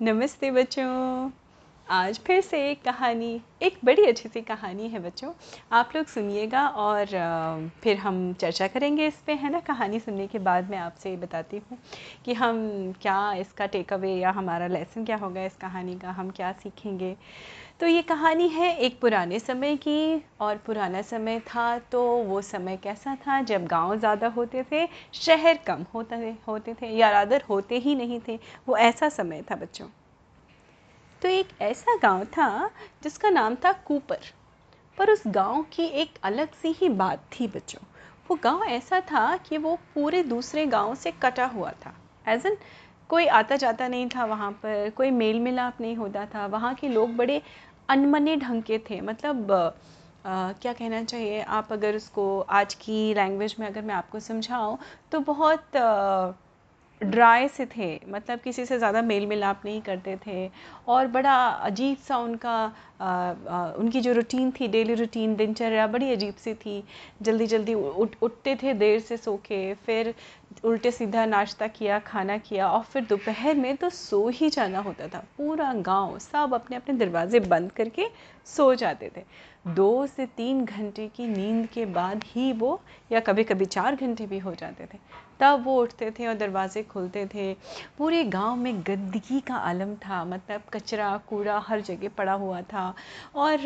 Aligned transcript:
नमस्ते 0.00 0.50
बच्चों। 0.50 1.30
आज 1.90 2.18
फिर 2.18 2.40
से 2.40 2.58
एक 2.70 2.82
कहानी, 2.82 3.40
एक 3.62 3.78
बड़ी 3.84 4.04
अच्छी 4.06 4.28
सी 4.28 4.40
कहानी 4.40 4.88
है 4.88 4.98
बच्चों। 4.98 5.32
आप 5.72 5.90
लोग 5.96 6.06
सुनिएगा 6.06 6.66
और 6.68 7.06
फिर 7.82 7.96
हम 7.96 8.32
चर्चा 8.32 8.66
करेंगे 8.68 9.06
इस 9.06 9.14
पर 9.26 9.32
है 9.34 9.50
ना? 9.50 9.60
कहानी 9.60 10.00
सुनने 10.00 10.26
के 10.26 10.38
बाद 10.38 10.70
मैं 10.70 10.78
आपसे 10.78 11.16
बताती 11.16 11.60
हूँ 11.60 11.78
कि 12.24 12.34
हम 12.34 12.60
क्या 13.02 13.32
इसका 13.34 13.66
टेक 13.66 13.92
अवे 13.92 14.14
या 14.14 14.30
हमारा 14.30 14.66
लेसन 14.66 15.04
क्या 15.04 15.16
होगा 15.16 15.44
इस 15.44 15.56
कहानी 15.56 15.98
का, 15.98 16.10
हम 16.10 16.30
क्या 16.30 16.52
सीखेंगे। 16.52 17.14
तो 17.80 17.86
ये 17.86 18.02
कहानी 18.04 18.48
है 18.48 18.74
एक 18.76 19.00
पुराने 19.00 19.38
समय 19.40 19.76
की 19.78 20.22
और 20.40 20.56
पुराना 20.56 21.02
समय 21.02 21.40
था 21.46 21.78
तो 21.92 22.02
वो 22.24 22.40
समय 22.42 22.76
कैसा 22.76 23.14
था? 23.16 23.42
जब 23.42 23.66
गाँव 23.66 23.98
ज़्यादा 23.98 24.28
होते 24.28 24.64
थे, 24.72 24.88
शहर 25.14 25.58
कम 25.66 25.84
होते 25.94 26.36
होते 26.48 26.74
थे 26.74 26.96
या 26.96 27.10
रादर 27.10 27.42
होते 27.48 27.78
ही 27.78 27.94
नहीं 27.94 28.20
थे, 28.28 28.38
वो 28.68 28.76
ऐसा 28.78 29.08
समय 29.08 29.42
था 29.50 29.56
बच्चों। 29.56 29.86
तो 31.22 31.28
एक 31.28 31.48
ऐसा 31.62 31.96
गाँव 31.96 32.24
था 32.24 32.70
जिसका 33.02 33.30
नाम 33.30 33.54
था 33.54 33.72
कूपर। 33.86 34.18
पर 34.98 35.10
उस 35.10 35.22
गाँव 35.26 35.62
की 35.72 35.84
एक 35.84 36.18
अलग 36.22 36.52
सी 36.52 36.72
ही 36.72 36.88
बात 36.88 37.24
थी 37.32 37.46
बच्चों। 37.46 37.80
वो 38.30 38.38
गाँव 38.44 38.62
ऐसा 38.64 39.00
था 39.00 39.36
कि 39.36 39.58
वो 39.58 39.74
पूरे 39.94 40.22
दूसरे 40.22 40.66
गाँव 40.66 40.94
से 40.94 41.10
कटा 41.22 41.46
हुआ 41.46 41.70
था। 41.86 41.94
एज 42.28 42.46
एन 42.46 42.56
कोई 43.10 43.26
आता 43.26 43.56
जाता 43.56 43.88
नहीं 43.88 44.08
था 44.08 44.24
वहाँ 44.24 44.50
पर 44.52 44.90
कोई 44.90 45.10
मेल 45.10 45.40
मिलाप 45.40 45.80
नहीं 45.80 45.96
होता 45.96 46.24
था। 46.26 46.46
वहाँ 46.46 46.74
के 46.74 46.88
लोग 46.88 47.16
बड़े 47.16 47.42
अनमने 47.88 48.36
ढंग 48.36 48.62
के 48.62 48.78
थे। 48.90 49.00
मतलब 49.00 49.50
आ, 50.26 50.52
क्या 50.52 50.72
कहना 50.72 51.02
चाहिए? 51.04 51.40
आप 51.42 51.72
अगर 51.72 51.96
उसको 51.96 52.40
आज 52.40 52.74
की 52.74 53.14
लैंग्वेज 53.14 53.54
में 53.60 53.66
अगर 53.66 53.82
मैं 53.82 53.94
आपको 53.94 54.20
समझाऊँ 54.20 54.78
तो 55.12 55.20
बहुत 55.20 55.76
ड्राई 57.00 57.48
से 57.48 57.64
थे 57.66 57.88
मतलब 58.08 58.38
किसी 58.40 58.64
से 58.66 58.78
ज़्यादा 58.78 59.02
मेल 59.02 59.26
मिलाप 59.26 59.64
नहीं 59.64 59.80
करते 59.82 60.16
थे 60.26 60.50
और 60.88 61.06
बड़ा 61.08 61.34
अजीब 61.46 61.96
सा 61.98 62.16
उनका 62.18 62.52
आ, 63.00 63.06
आ, 63.06 63.72
उनकी 63.72 64.00
जो 64.00 64.12
रूटीन 64.12 64.50
थी 64.50 64.66
डेली 64.68 64.94
रूटीन 64.94 65.34
दिनचर्या 65.36 65.86
बड़ी 65.86 66.10
अजीब 66.12 66.34
सी 66.34 66.52
थी। 66.54 66.82
जल्दी 67.22 67.46
जल्दी 67.46 67.74
उठ 67.74 68.16
उठते 68.22 68.54
थे 68.62 68.74
देर 68.74 68.98
से 69.00 69.16
सो 69.16 69.36
के 69.46 69.62
फिर 69.86 70.14
उल्टे 70.64 70.90
सीधा 70.90 71.24
नाश्ता 71.26 71.66
किया 71.68 71.98
खाना 71.98 72.36
किया 72.38 72.68
और 72.68 72.82
फिर 72.82 73.04
दोपहर 73.04 73.54
में 73.54 73.76
तो 73.76 73.90
सो 73.90 74.28
ही 74.28 74.50
जाना 74.50 74.78
होता 74.78 75.08
था। 75.08 75.24
पूरा 75.38 75.72
गाँव 75.74 76.18
सब 76.18 76.54
अपने 76.54 76.76
अपने 76.76 76.94
दरवाजे 76.96 77.40
बंद 77.40 77.72
करके 77.72 78.06
सो 78.46 78.74
जाते 78.74 79.10
थे। 79.16 79.24
दो 79.66 80.06
से 80.06 80.26
तीन 80.36 80.64
घंटे 80.64 81.08
की 81.08 81.26
नींद 81.28 81.66
के 81.66 81.86
बाद 81.88 82.24
ही 82.26 82.52
वो 82.52 82.80
या 83.12 83.20
कभी 83.20 83.44
कभी 83.44 83.64
चार 83.66 83.96
घंटे 83.96 84.26
भी 84.26 84.38
हो 84.38 84.54
जाते 84.54 84.84
थे। 84.84 84.98
तब 85.40 85.64
वो 85.64 85.80
उठते 85.82 86.10
थे 86.10 86.26
और 86.26 86.34
दरवाजे 86.36 86.82
खुलते 86.82 87.26
थे। 87.26 87.52
पूरे 87.98 88.22
गाँव 88.26 88.56
में 88.56 88.80
गंदगी 88.86 89.40
का 89.40 89.54
आलम 89.56 89.94
था 89.98 90.24
मतलब 90.26 90.62
कचरा 90.72 91.16
कूड़ा 91.28 91.58
हर 91.66 91.80
जगह 91.82 92.08
पड़ा 92.16 92.32
हुआ 92.34 92.60
था 92.62 92.94
और 93.36 93.58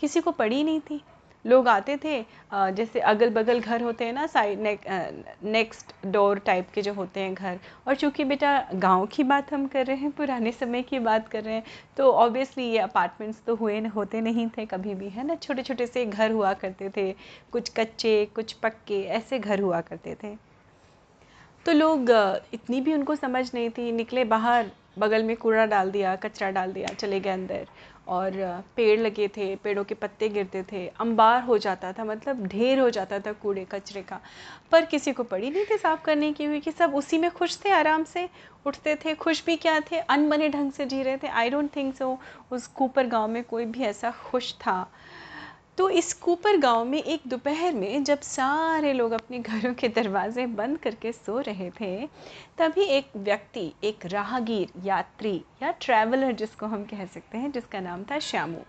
किसी 0.00 0.20
को 0.20 0.30
पड़ी 0.32 0.62
नहीं 0.64 0.80
थी। 0.80 1.00
लोग 1.44 1.68
आते 1.68 1.96
थे 1.96 2.20
जैसे 2.52 3.00
अगल 3.00 3.30
बगल 3.30 3.60
घर 3.60 3.82
होते 3.82 4.04
हैं 4.04 4.12
ना 4.12 4.26
side 4.26 4.60
next, 4.60 4.80
next 5.44 5.92
door 6.06 6.38
type 6.38 6.70
के 6.74 6.82
जो 6.82 6.92
होते 6.94 7.20
हैं 7.20 7.34
घर। 7.34 7.58
और 7.88 7.94
चूँकि 7.94 8.24
बेटा 8.24 8.50
गाँव 8.74 9.06
की 9.06 9.24
बात 9.24 9.52
हम 9.52 9.66
कर 9.66 9.86
रहे 9.86 9.96
हैं 9.96 10.10
पुराने 10.10 10.52
समय 10.52 10.82
की 10.82 10.98
बात 10.98 11.28
कर 11.28 11.42
रहे 11.42 11.54
हैं 11.54 11.64
तो 11.96 12.10
ऑब्वियसली 12.14 12.64
ये 12.64 12.78
अपार्टमेंट्स 12.78 13.40
तो 13.46 13.54
हुए 13.56 13.80
होते 13.86 14.20
नहीं 14.20 14.48
थे 14.48 14.66
कभी 14.66 14.94
भी 14.94 15.08
है 15.08 15.26
ना? 15.26 15.34
छोटे 15.36 15.62
छोटे 15.62 15.86
से 15.86 16.04
घर 16.06 16.30
हुआ 16.30 16.52
करते 16.54 16.90
थे 16.96 17.12
कुछ 17.52 17.72
कच्चे 17.76 18.24
कुछ 18.34 18.52
पक्के 18.54 19.02
ऐसे 19.06 19.38
घर 19.38 19.60
हुआ 19.60 19.80
करते 19.80 20.16
थे। 20.22 20.36
तो 21.66 21.72
लोग 21.72 22.10
इतनी 22.54 22.80
भी 22.80 22.94
उनको 22.94 23.14
समझ 23.14 23.50
नहीं 23.54 23.70
थी, 23.70 23.90
निकले 23.92 24.24
बाहर, 24.24 24.70
बगल 24.98 25.22
में 25.22 25.36
कूड़ा 25.36 25.66
डाल 25.66 25.90
दिया, 25.90 26.14
कचरा 26.16 26.50
डाल 26.50 26.72
दिया, 26.72 26.88
चले 26.88 27.20
गए 27.20 27.30
अंदर। 27.30 27.66
और 28.08 28.32
पेड़ 28.76 28.98
लगे 29.00 29.26
थे, 29.28 29.54
पेड़ों 29.56 29.84
के 29.84 29.94
पत्ते 29.94 30.28
गिरते 30.28 30.62
थे, 30.62 30.86
अंबार 31.00 31.42
हो 31.42 31.58
जाता 31.58 31.92
था 31.92 32.04
मतलब 32.04 32.46
ढेर 32.46 32.78
हो 32.78 32.88
जाता 32.90 33.18
था 33.18 33.32
कूड़े, 33.32 33.66
कचरे 33.72 34.02
का। 34.02 34.20
पर 34.72 34.84
किसी 34.84 35.12
को 35.12 35.22
पड़ी 35.22 35.50
नहीं 35.50 35.64
थी 35.64 35.76
साफ़ 35.76 36.02
करने 36.02 36.32
की 36.32 36.44
हुई 36.44 36.60
कि 36.60 36.72
सब 36.72 36.94
उसी 36.94 37.18
में 37.18 37.30
खुश 37.30 37.58
थे, 37.64 37.70
आराम 37.70 38.04
से 38.04 38.28
उठते 38.66 38.94
थे, 38.96 39.14
खुश 39.14 39.44
भी 39.46 39.56
क्या 39.56 39.78
थे, 39.80 39.98
अनबने 39.98 40.48
ढंग 40.48 40.72
से 40.72 40.86
जी 40.86 41.02
रहे 41.02 41.16
थे। 41.16 41.28
आई 41.28 41.50
डोंट 41.50 41.74
थिंक 41.76 41.94
सो 41.96 42.18
उस 42.50 42.66
कूपर 42.66 43.06
गाँव 43.06 43.28
में 43.28 43.42
कोई 43.44 43.64
भी 43.64 43.82
ऐसा 43.82 44.10
खुश 44.10 44.54
था। 44.56 44.86
तो 45.78 45.88
इस 45.90 46.12
कूपर 46.12 46.56
गाँव 46.56 46.84
में 46.84 46.98
एक 46.98 47.22
दोपहर 47.28 47.74
में 47.74 48.04
जब 48.04 48.20
सारे 48.20 48.92
लोग 48.92 49.12
अपने 49.12 49.38
घरों 49.38 49.72
के 49.74 49.88
दरवाजे 49.88 50.46
बंद 50.46 50.78
करके 50.78 51.12
सो 51.12 51.38
रहे 51.40 51.68
थे, 51.70 52.06
तभी 52.58 52.84
एक 52.84 53.10
व्यक्ति, 53.16 53.72
एक 53.84 54.06
राहगीर 54.06 54.72
यात्री 54.84 55.34
या 55.62 55.70
ट्रैवलर 55.80 56.32
जिसको 56.32 56.66
हम 56.66 56.84
कह 56.84 57.04
सकते 57.06 57.38
हैं, 57.38 57.52
जिसका 57.52 57.80
नाम 57.80 58.02
था 58.04 58.18
श्यामू। 58.18 58.62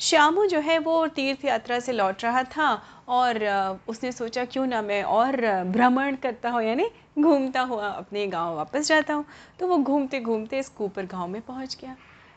श्यामू 0.00 0.46
जो 0.46 0.60
है 0.60 0.78
वो 0.78 1.06
तीर्थ 1.08 1.44
यात्रा 1.44 1.80
से 1.80 1.92
लौट 1.92 2.24
रहा 2.24 2.42
था 2.56 2.72
और 3.08 3.44
उसने 3.88 4.12
सोचा, 4.12 4.44
क्यों 4.44 4.66
ना 4.66 4.82
मैं 4.82 5.02
और 5.02 5.36
भ्रमण 5.66 6.16
करता 6.16 6.50
हूँ, 6.50 6.62
यानी 6.62 6.90
घूमता 7.18 7.60
हुआ 7.60 7.88
अपने 7.88 8.26
गाँव 8.26 8.56
वापस 8.56 8.88
जाता 8.88 9.14
हूँ। 9.14 9.24
तो 9.60 9.68
वो 9.68 9.78
घूमते 9.78 10.20
घूमते 10.20 10.58
इस 10.58 10.68
कूपर 10.68 11.06
गाँव 11.06 11.28
में 11.28 11.40
पहुँच 11.42 11.78
गया। 11.80 11.96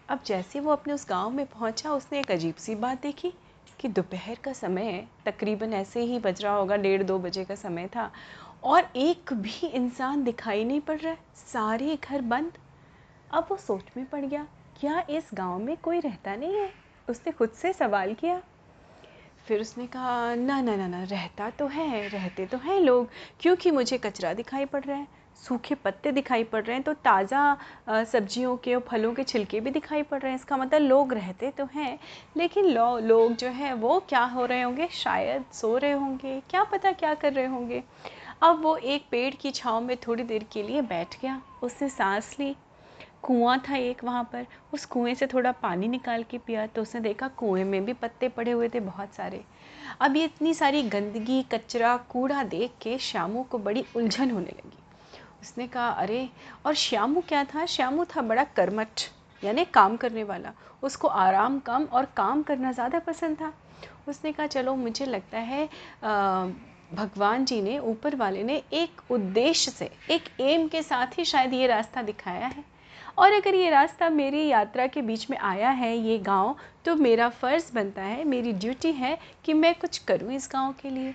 अब 0.09 0.19
जैसे 0.25 0.59
वो 0.59 0.71
अपने 0.71 0.93
उस 0.93 1.09
गाँव 1.09 1.29
में 1.29 1.45
पहुँचा, 1.45 1.91
उसने 1.91 2.19
एक 2.19 2.31
अजीब 2.31 2.55
सी 2.55 2.75
बात 2.75 3.01
देखी। 3.01 3.33
कि 3.79 3.87
दोपहर 3.87 4.35
का 4.35 4.53
समय 4.53 5.07
तकरीबन 5.25 5.73
ऐसे 5.73 6.01
ही 6.01 6.19
बज 6.19 6.41
रहा 6.43 6.53
होगा, 6.53 6.75
डेढ़ 6.75 7.03
दो 7.03 7.19
बजे 7.19 7.45
का 7.45 7.55
समय 7.55 7.87
था 7.87 8.11
और 8.63 8.89
एक 8.95 9.33
भी 9.33 9.67
इंसान 9.67 10.23
दिखाई 10.23 10.63
नहीं 10.63 10.81
पड़ 10.81 10.99
रहा 10.99 11.11
है। 11.11 11.17
सारे 11.35 11.97
घर 12.03 12.21
बंद। 12.21 12.51
अब 13.31 13.47
वो 13.51 13.57
सोच 13.57 13.83
में 13.97 14.05
पड़ 14.05 14.25
गया, 14.25 14.47
क्या 14.79 15.03
इस 15.09 15.29
गाँव 15.33 15.59
में 15.59 15.77
कोई 15.77 15.99
रहता 15.99 16.35
नहीं 16.35 16.55
है? 16.55 16.71
उसने 17.09 17.31
खुद 17.31 17.49
से 17.49 17.73
सवाल 17.73 18.13
किया। 18.13 18.41
फिर 19.45 19.61
उसने 19.61 19.87
कहा, 19.87 20.35
ना 20.35 20.61
ना 20.61 20.75
ना 20.75 20.87
ना, 20.87 21.03
रहता 21.03 21.49
तो 21.49 21.67
है, 21.67 22.09
रहते 22.09 22.45
तो 22.45 22.57
हैं 22.57 22.79
लोग, 22.79 23.09
क्योंकि 23.39 23.71
मुझे 23.71 23.97
कचरा 23.97 24.33
दिखाई 24.33 24.65
पड़ 24.65 24.83
रहा 24.83 24.97
है। 24.97 25.07
सूखे 25.43 25.75
पत्ते 25.75 26.11
दिखाई 26.11 26.43
पड़ 26.43 26.63
रहे 26.63 26.75
हैं 26.75 26.83
तो 26.83 26.93
ताज़ा 26.95 28.03
सब्जियों 28.05 28.55
के 28.57 28.73
और 28.75 28.81
फलों 28.87 29.13
के 29.13 29.23
छिलके 29.23 29.59
भी 29.59 29.71
दिखाई 29.71 30.03
पड़ 30.03 30.21
रहे 30.21 30.31
हैं। 30.31 30.39
इसका 30.39 30.57
मतलब 30.57 30.81
लोग 30.81 31.13
रहते 31.13 31.49
तो 31.51 31.65
हैं 31.75 31.97
लेकिन 32.37 32.65
लो, 32.65 32.97
लोग 32.99 33.35
जो 33.35 33.47
है 33.49 33.73
वो 33.75 33.99
क्या 34.09 34.23
हो 34.25 34.45
रहे 34.45 34.61
होंगे? 34.61 34.87
शायद 34.93 35.45
सो 35.53 35.75
रहे 35.77 35.91
होंगे। 35.91 36.39
क्या 36.49 36.63
पता 36.63 36.91
क्या 36.93 37.13
कर 37.15 37.33
रहे 37.33 37.45
होंगे? 37.45 37.83
अब 38.43 38.61
वो 38.63 38.75
एक 38.77 39.05
पेड़ 39.11 39.33
की 39.35 39.51
छाँव 39.51 39.81
में 39.81 39.95
थोड़ी 39.97 40.23
देर 40.23 40.45
के 40.53 40.63
लिए 40.63 40.81
बैठ 40.83 41.19
गया। 41.21 41.41
उसने 41.63 41.89
सांस 41.89 42.35
ली। 42.39 42.55
कुआँ 43.23 43.57
था 43.59 43.75
एक 43.75 44.03
वहाँ 44.03 44.23
पर। 44.33 44.45
उस 44.73 44.85
कुएँ 44.85 45.13
से 45.15 45.27
थोड़ा 45.27 45.51
पानी 45.53 45.87
निकाल 45.87 46.23
के 46.23 46.37
पिया 46.37 46.65
तो 46.67 46.81
उसने 46.81 47.01
देखा 47.01 47.27
कुएँ 47.37 47.63
में 47.63 47.83
भी 47.85 47.93
पत्ते 47.93 48.29
पड़े 48.29 48.51
हुए 48.51 48.69
थे 48.69 48.79
बहुत 48.79 49.13
सारे। 49.13 49.43
अब 50.01 50.15
ये 50.15 50.23
इतनी 50.25 50.53
सारी 50.53 50.83
गंदगी 50.85 51.41
कचरा 51.51 51.95
कूड़ा 52.09 52.43
देख 52.45 52.71
के 52.81 52.97
शामू 53.01 53.43
को 53.43 53.57
बड़ी 53.59 53.85
उलझन 53.95 54.31
होने 54.31 54.45
लगी। 54.47 54.77
उसने 55.41 55.67
कहा 55.67 55.87
अरे 55.89 56.27
और 56.65 56.73
श्यामू 56.75 57.21
क्या 57.27 57.43
था? 57.45 57.65
श्यामू 57.65 58.05
था 58.05 58.21
बड़ा 58.23 58.43
कर्मठ 58.55 59.01
यानी 59.41 59.65
काम 59.65 59.95
करने 59.97 60.23
वाला। 60.23 60.53
उसको 60.83 61.07
आराम 61.07 61.59
कम 61.59 61.83
और 61.83 62.05
काम 62.17 62.41
करना 62.43 62.71
ज़्यादा 62.71 62.99
पसंद 62.99 63.37
था। 63.41 63.53
उसने 64.07 64.31
कहा 64.31 64.47
चलो 64.47 64.75
मुझे 64.75 65.05
लगता 65.05 65.37
है 65.39 65.63
आ, 66.03 66.45
भगवान 66.93 67.45
जी 67.45 67.61
ने 67.61 67.77
ऊपर 67.79 68.15
वाले 68.15 68.43
ने 68.43 68.61
एक 68.73 69.11
उद्देश्य 69.11 69.71
से 69.71 69.89
एक 70.11 70.29
एम 70.41 70.67
के 70.67 70.81
साथ 70.83 71.17
ही 71.17 71.25
शायद 71.25 71.53
ये 71.53 71.67
रास्ता 71.67 72.01
दिखाया 72.01 72.47
है। 72.47 72.63
और 73.17 73.33
अगर 73.33 73.55
ये 73.55 73.69
रास्ता 73.69 74.09
मेरी 74.09 74.45
यात्रा 74.47 74.85
के 74.87 75.01
बीच 75.01 75.29
में 75.29 75.37
आया 75.37 75.69
है 75.71 75.95
ये 75.97 76.17
गाँव 76.19 76.55
तो 76.85 76.95
मेरा 76.95 77.29
फ़र्ज़ 77.31 77.71
बनता 77.75 78.01
है 78.01 78.23
मेरी 78.25 78.53
ड्यूटी 78.55 78.91
है 78.93 79.17
कि 79.45 79.53
मैं 79.53 79.73
कुछ 79.75 79.97
करूँ 79.99 80.33
इस 80.33 80.49
गाँव 80.53 80.73
के 80.81 80.89
लिए। 80.89 81.13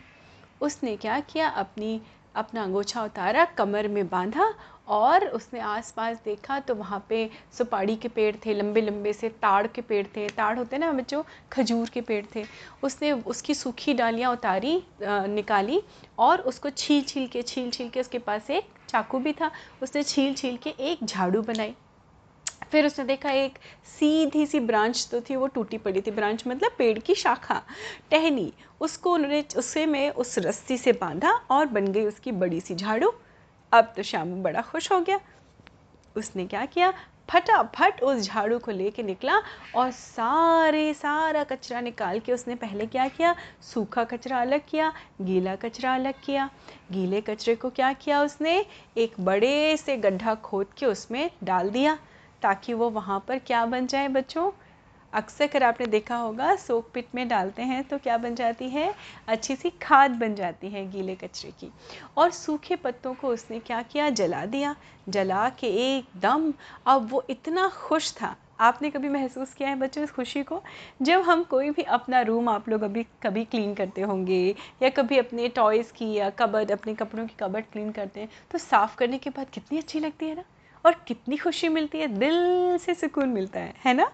उसने 0.60 0.96
क्या 0.96 1.18
किया? 1.22 1.48
अपनी 1.48 2.00
अपना 2.34 2.62
अंगोछा 2.62 3.04
उतारा, 3.04 3.44
कमर 3.56 3.88
में 3.88 4.08
बांधा 4.08 4.52
और 4.88 5.26
उसने 5.26 5.60
आसपास 5.60 6.16
देखा 6.24 6.58
तो 6.60 6.74
वहाँ 6.74 7.04
पे 7.08 7.28
सुपाड़ी 7.58 7.96
के 7.96 8.08
पेड़ 8.08 8.34
थे 8.46 8.54
लंबे 8.54 8.80
लंबे 8.80 9.12
से 9.12 9.28
ताड़ 9.42 9.66
के 9.66 9.82
पेड़ 9.82 10.06
थे। 10.06 10.28
ताड़ 10.28 10.56
होते 10.58 10.78
ना 10.78 10.92
बच्चों? 10.92 11.22
खजूर 11.52 11.88
के 11.88 12.00
पेड़ 12.00 12.24
थे। 12.34 12.44
उसने 12.82 13.12
उसकी 13.12 13.54
सूखी 13.54 13.94
डालियाँ 13.94 14.32
उतारी 14.32 14.82
निकाली 15.02 15.82
और 16.18 16.40
उसको 16.42 16.70
छील 16.70 17.02
छील 17.02 17.26
के 17.28 17.42
छील 17.42 17.70
छील 17.70 17.88
के 17.88 18.00
उसके 18.00 18.18
पास 18.20 18.50
एक 18.50 18.68
चाकू 18.88 19.18
भी 19.18 19.32
था। 19.32 19.50
उसने 19.82 20.02
छील 20.02 20.34
छील 20.34 20.56
के 20.56 20.70
एक 20.70 21.04
झाड़ू 21.04 21.42
बनाई। 21.42 21.74
फिर 22.72 22.86
उसने 22.86 23.04
देखा 23.04 23.30
एक 23.30 23.58
सीधी 23.84 24.46
सी 24.46 24.60
ब्रांच 24.60 25.08
तो 25.10 25.20
थी, 25.20 25.36
वो 25.36 25.46
टूटी 25.46 25.78
पड़ी 25.78 26.00
थी 26.00 26.10
ब्रांच 26.10 26.46
मतलब 26.46 26.70
पेड़ 26.78 26.98
की 26.98 27.14
शाखा, 27.14 27.62
टहनी। 28.10 28.52
उसको 28.80 29.12
उन्होंने 29.12 29.44
उसे 29.56 29.86
में 29.86 30.10
उस 30.10 30.38
रस्सी 30.38 30.76
से 30.76 30.92
बांधा 30.92 31.32
और 31.50 31.66
बन 31.66 31.86
गई 31.86 32.06
उसकी 32.06 32.32
बड़ी 32.32 32.60
सी 32.60 32.74
झाड़ू। 32.74 33.12
अब 33.72 33.92
तो 33.96 34.02
श्यामू 34.02 34.42
बड़ा 34.42 34.60
खुश 34.60 34.92
हो 34.92 35.00
गया। 35.00 35.20
उसने 36.16 36.46
क्या 36.46 36.64
किया? 36.66 36.92
फटाफट 37.30 38.02
उस 38.02 38.22
झाड़ू 38.22 38.58
को 38.58 38.70
लेके 38.70 39.02
निकला 39.02 39.42
और 39.74 39.90
सारे, 39.90 40.94
सारा 40.94 41.44
कचरा 41.44 41.80
निकाल 41.80 42.20
के 42.20 42.32
उसने 42.32 42.54
पहले 42.54 42.86
क्या 42.86 43.08
किया? 43.08 43.34
सूखा 43.62 44.04
कचरा 44.04 44.40
अलग 44.40 44.60
किया, 44.68 44.92
गीला 45.20 45.54
कचरा 45.56 45.94
अलग 45.94 46.14
किया। 46.24 46.50
गीले 46.92 47.20
कचरे 47.20 47.54
को 47.54 47.70
क्या 47.70 47.92
किया 47.92 48.22
उसने? 48.22 48.66
एक 48.96 49.12
बड़े 49.20 49.76
से 49.76 49.96
गड्ढा 49.96 50.34
खोद 50.34 50.66
के 50.78 50.86
उसमें 50.86 51.30
डाल 51.44 51.70
दिया। 51.70 51.98
ताकि 52.42 52.74
वो 52.74 52.90
वहाँ 52.90 53.24
पर 53.28 53.38
क्या 53.38 53.64
बन 53.66 53.86
जाए 53.86 54.08
बच्चों? 54.08 54.50
अक्सर 55.12 55.46
कर 55.46 55.62
आपने 55.62 55.86
देखा 55.86 56.16
होगा 56.16 56.54
सोक 56.56 56.90
पिट 56.94 57.08
में 57.14 57.28
डालते 57.28 57.62
हैं 57.62 57.82
तो 57.84 57.98
क्या 57.98 58.16
बन 58.18 58.34
जाती 58.34 58.68
है? 58.68 58.94
अच्छी 59.28 59.56
सी 59.56 59.70
खाद 59.70 60.10
बन 60.10 60.34
जाती 60.34 60.68
है 60.68 60.90
गीले 60.90 61.14
कचरे 61.14 61.50
की। 61.50 61.70
और 62.16 62.30
सूखे 62.30 62.76
पत्तों 62.76 63.14
को 63.14 63.28
उसने 63.28 63.58
क्या 63.58 63.82
किया? 63.82 64.08
जला 64.10 64.44
दिया। 64.46 64.74
जला 65.08 65.48
के 65.48 65.66
एकदम, 65.66 66.52
अब 66.86 67.08
वो 67.10 67.24
इतना 67.30 67.68
खुश 67.68 68.12
था। 68.12 68.36
आपने 68.60 68.90
कभी 68.90 69.08
महसूस 69.08 69.54
किया 69.54 69.68
है 69.68 69.76
बच्चों 69.76 70.04
इस 70.04 70.10
खुशी 70.10 70.42
को? 70.42 70.62
जब 71.02 71.20
हम 71.20 71.42
कोई 71.42 71.70
भी 71.70 71.82
अपना 71.82 72.20
रूम 72.20 72.48
आप 72.48 72.68
लोग 72.68 72.82
अभी 72.82 73.06
कभी 73.22 73.44
क्लीन 73.44 73.74
करते 73.74 74.02
होंगे 74.02 74.54
या 74.82 74.88
कभी 74.88 75.18
अपने 75.18 75.48
टॉयज़ 75.48 75.92
की 75.92 76.12
या 76.12 76.30
कबर्ड 76.30 76.70
अपने 76.70 76.94
कपड़ों 76.94 77.26
की 77.26 77.34
कबर्ड 77.40 77.64
क्लीन 77.72 77.90
करते 77.92 78.20
हैं 78.20 78.28
तो 78.50 78.58
साफ़ 78.58 78.96
करने 78.96 79.18
के 79.18 79.30
बाद 79.30 79.50
कितनी 79.50 79.78
अच्छी 79.78 80.00
लगती 80.00 80.26
है 80.26 80.34
ना? 80.34 80.44
और 80.84 80.94
कितनी 81.06 81.36
खुशी 81.36 81.68
मिलती 81.68 81.98
है 81.98 82.06
दिल 82.08 82.78
से 82.78 82.94
सुकून 82.94 83.28
मिलता 83.28 83.60
है 83.60 83.74
है 83.84 83.94
ना? 83.94 84.04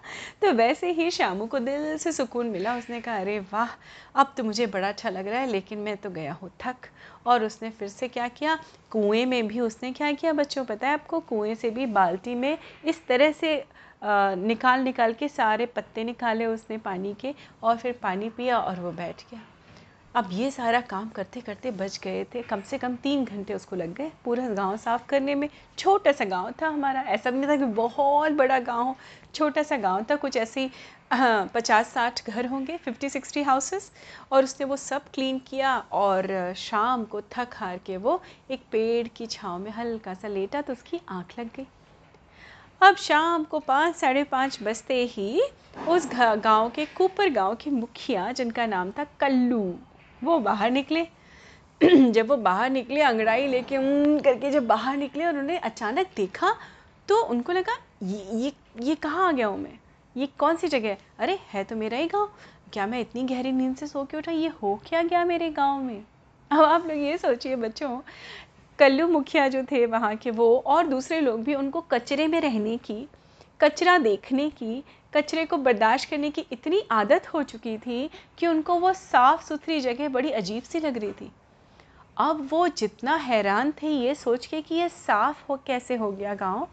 तो 0.41 0.51
वैसे 0.51 0.91
ही 0.91 1.09
शामू 1.11 1.45
को 1.45 1.59
दिल 1.59 1.97
से 1.97 2.11
सुकून 2.11 2.47
मिला 2.47 2.75
उसने 2.77 3.01
कहा 3.01 3.17
अरे 3.17 3.39
वाह 3.53 3.69
अब 4.15 4.33
तो 4.37 4.43
मुझे 4.43 4.67
बड़ा 4.67 4.87
अच्छा 4.87 5.09
लग 5.09 5.27
रहा 5.27 5.39
है 5.39 5.47
लेकिन 5.47 5.79
मैं 5.79 5.97
तो 5.97 6.09
गया 6.09 6.33
हूँ 6.33 6.51
थक। 6.61 6.87
और 7.25 7.43
उसने 7.43 7.69
फिर 7.69 7.87
से 7.87 8.07
क्या 8.07 8.27
किया? 8.27 8.57
कुएँ 8.91 9.25
में 9.25 9.47
भी 9.47 9.59
उसने 9.59 9.91
क्या 9.91 10.11
किया 10.11 10.33
बच्चों 10.33 10.65
पता 10.65 10.87
है 10.87 10.93
आपको? 10.93 11.19
कुएँ 11.19 11.55
से 11.55 11.69
भी 11.69 11.85
बाल्टी 11.85 12.35
में 12.35 12.57
इस 12.85 13.05
तरह 13.07 13.31
से 13.31 13.57
आ, 14.03 14.35
निकाल 14.35 14.79
निकाल 14.79 15.13
के 15.13 15.27
सारे 15.27 15.65
पत्ते 15.65 16.03
निकाले 16.03 16.45
उसने 16.45 16.77
पानी 16.77 17.13
के 17.13 17.33
और 17.63 17.77
फिर 17.77 17.99
पानी 18.03 18.29
पिया 18.29 18.59
और 18.59 18.79
वो 18.79 18.91
बैठ 18.91 19.23
गया। 19.31 19.41
अब 20.15 20.29
ये 20.33 20.49
सारा 20.51 20.79
काम 20.81 21.09
करते 21.09 21.41
करते 21.41 21.71
बच 21.71 21.99
गए 22.03 22.23
थे। 22.25 22.41
कम 22.41 22.61
से 22.61 22.77
कम 22.77 22.95
तीन 22.95 23.23
घंटे 23.25 23.53
उसको 23.53 23.75
लग 23.75 23.93
गए। 23.93 24.11
पूरा 24.25 24.47
गाँव 24.49 24.77
साफ़ 24.77 25.05
करने 25.09 25.33
में। 25.35 25.47
छोटा 25.77 26.11
सा 26.11 26.25
गाँव 26.25 26.51
था 26.61 26.67
हमारा। 26.67 27.01
ऐसा 27.01 27.31
भी 27.31 27.37
नहीं 27.39 27.49
था 27.49 27.55
कि 27.55 27.65
बहुत 27.73 28.31
बड़ा 28.31 28.57
गाँव 28.59 28.95
छोटा 29.33 29.63
सा 29.63 29.77
गाँव 29.77 30.05
था। 30.11 30.15
कुछ 30.15 30.37
ऐसी 30.37 30.69
पचास 31.13 31.87
साठ 31.87 32.29
घर 32.29 32.45
होंगे 32.45 32.77
फिफ्टी 32.77 33.09
सिक्सटी 33.09 33.43
हाउसेस 33.43 33.91
और 34.31 34.43
उसने 34.43 34.65
वो 34.65 34.77
सब 34.77 35.09
क्लीन 35.13 35.39
किया 35.39 35.77
और 35.91 36.53
शाम 36.57 37.03
को 37.03 37.21
थक 37.31 37.55
हार 37.55 37.77
के 37.77 37.97
वो 37.97 38.21
एक 38.51 38.63
पेड़ 38.71 39.07
की 39.07 39.27
छाँव 39.27 39.57
में 39.59 39.71
हल्का 39.71 40.13
सा 40.13 40.27
लेटा 40.27 40.61
तो 40.61 40.73
उसकी 40.73 40.99
आँख 41.09 41.37
लग 41.39 41.49
गई। 41.55 41.65
अब 42.81 42.95
शाम 42.95 43.43
को 43.43 43.59
पाँच, 43.59 43.95
साढ़े 43.95 44.23
पाँच 44.23 44.59
बजते 44.63 45.03
ही 45.05 45.41
उस 45.87 46.09
गाँव 46.13 46.69
के, 46.69 46.85
कुपर 46.87 47.29
गाँव 47.29 47.55
के 47.55 47.69
मुखिया 47.71 48.31
जिनका 48.31 48.65
नाम 48.65 48.91
था 48.91 49.03
कल्लू 49.19 49.61
वो 50.23 50.37
बाहर 50.39 50.71
निकले। 50.71 51.07
जब 52.11 52.27
वो 52.27 52.35
बाहर 52.37 52.69
निकले, 52.69 53.01
अंगड़ाई 53.01 53.47
लेके 53.47 53.77
करके 54.23 54.51
जब 54.51 54.67
बाहर 54.67 54.97
निकले 54.97 55.23
और 55.23 55.29
उन्होंने 55.29 55.57
अचानक 55.57 56.07
देखा 56.15 56.55
तो 57.09 57.21
उनको 57.23 57.51
लगा, 57.51 57.77
ये 58.03 58.25
ये 58.33 58.51
ये 58.81 58.95
कहाँ 58.95 59.27
आ 59.27 59.31
गया 59.31 59.47
हूँ 59.47 59.59
मैं? 59.59 59.79
ये 60.15 60.27
कौन 60.39 60.55
सी 60.55 60.67
जगह 60.67 60.89
है? 60.89 60.97
अरे, 61.19 61.39
है 61.49 61.63
तो 61.63 61.75
मेरा 61.75 61.97
ही 61.97 62.07
गाँव। 62.07 62.29
क्या 62.73 62.85
मैं 62.87 62.99
इतनी 63.01 63.23
गहरी 63.23 63.51
नींद 63.51 63.75
से 63.75 63.87
सो 63.87 64.03
के 64.03 64.17
उठा? 64.17 64.31
ये 64.31 64.47
हो 64.63 64.79
क्या 64.87 65.01
गया 65.03 65.23
मेरे 65.25 65.49
गाँव 65.49 65.81
में? 65.83 66.03
अब 66.51 66.59
आप 66.59 66.87
लोग 66.87 66.97
ये 66.97 67.17
सोचिए 67.17 67.55
बच्चों, 67.55 67.97
कल्लू 68.79 69.07
मुखिया 69.07 69.47
जो 69.47 69.63
थे 69.63 69.85
वहाँ 69.85 70.15
के 70.15 70.31
वो 70.31 70.55
और 70.65 70.87
दूसरे 70.87 71.19
लोग 71.21 71.43
भी 71.43 71.55
उनको 71.55 71.81
कचरे 71.81 72.27
में 72.27 72.39
रहने 72.41 72.77
की, 72.77 73.07
कचरा 73.59 73.97
देखने 73.97 74.49
की 74.49 74.83
कचरे 75.13 75.45
को 75.45 75.57
बर्दाश्त 75.57 76.09
करने 76.09 76.29
की 76.29 76.45
इतनी 76.51 76.81
आदत 76.91 77.27
हो 77.33 77.43
चुकी 77.43 77.77
थी 77.77 78.09
कि 78.37 78.47
उनको 78.47 78.75
वो 78.79 78.93
साफ़ 78.93 79.43
सुथरी 79.45 79.79
जगह 79.81 80.09
बड़ी 80.09 80.31
अजीब 80.31 80.63
सी 80.63 80.79
लग 80.79 80.97
रही 80.97 81.11
थी। 81.11 81.31
अब 82.17 82.47
वो 82.51 82.67
जितना 82.67 83.15
हैरान 83.15 83.71
थे 83.71 83.87
ये 83.87 84.13
सोच 84.15 84.45
के 84.45 84.61
कि 84.61 84.75
ये 84.75 84.89
साफ़ 84.89 85.43
हो, 85.49 85.59
कैसे 85.67 85.95
हो 85.95 86.11
गया 86.11 86.35
गाँव, 86.35 86.67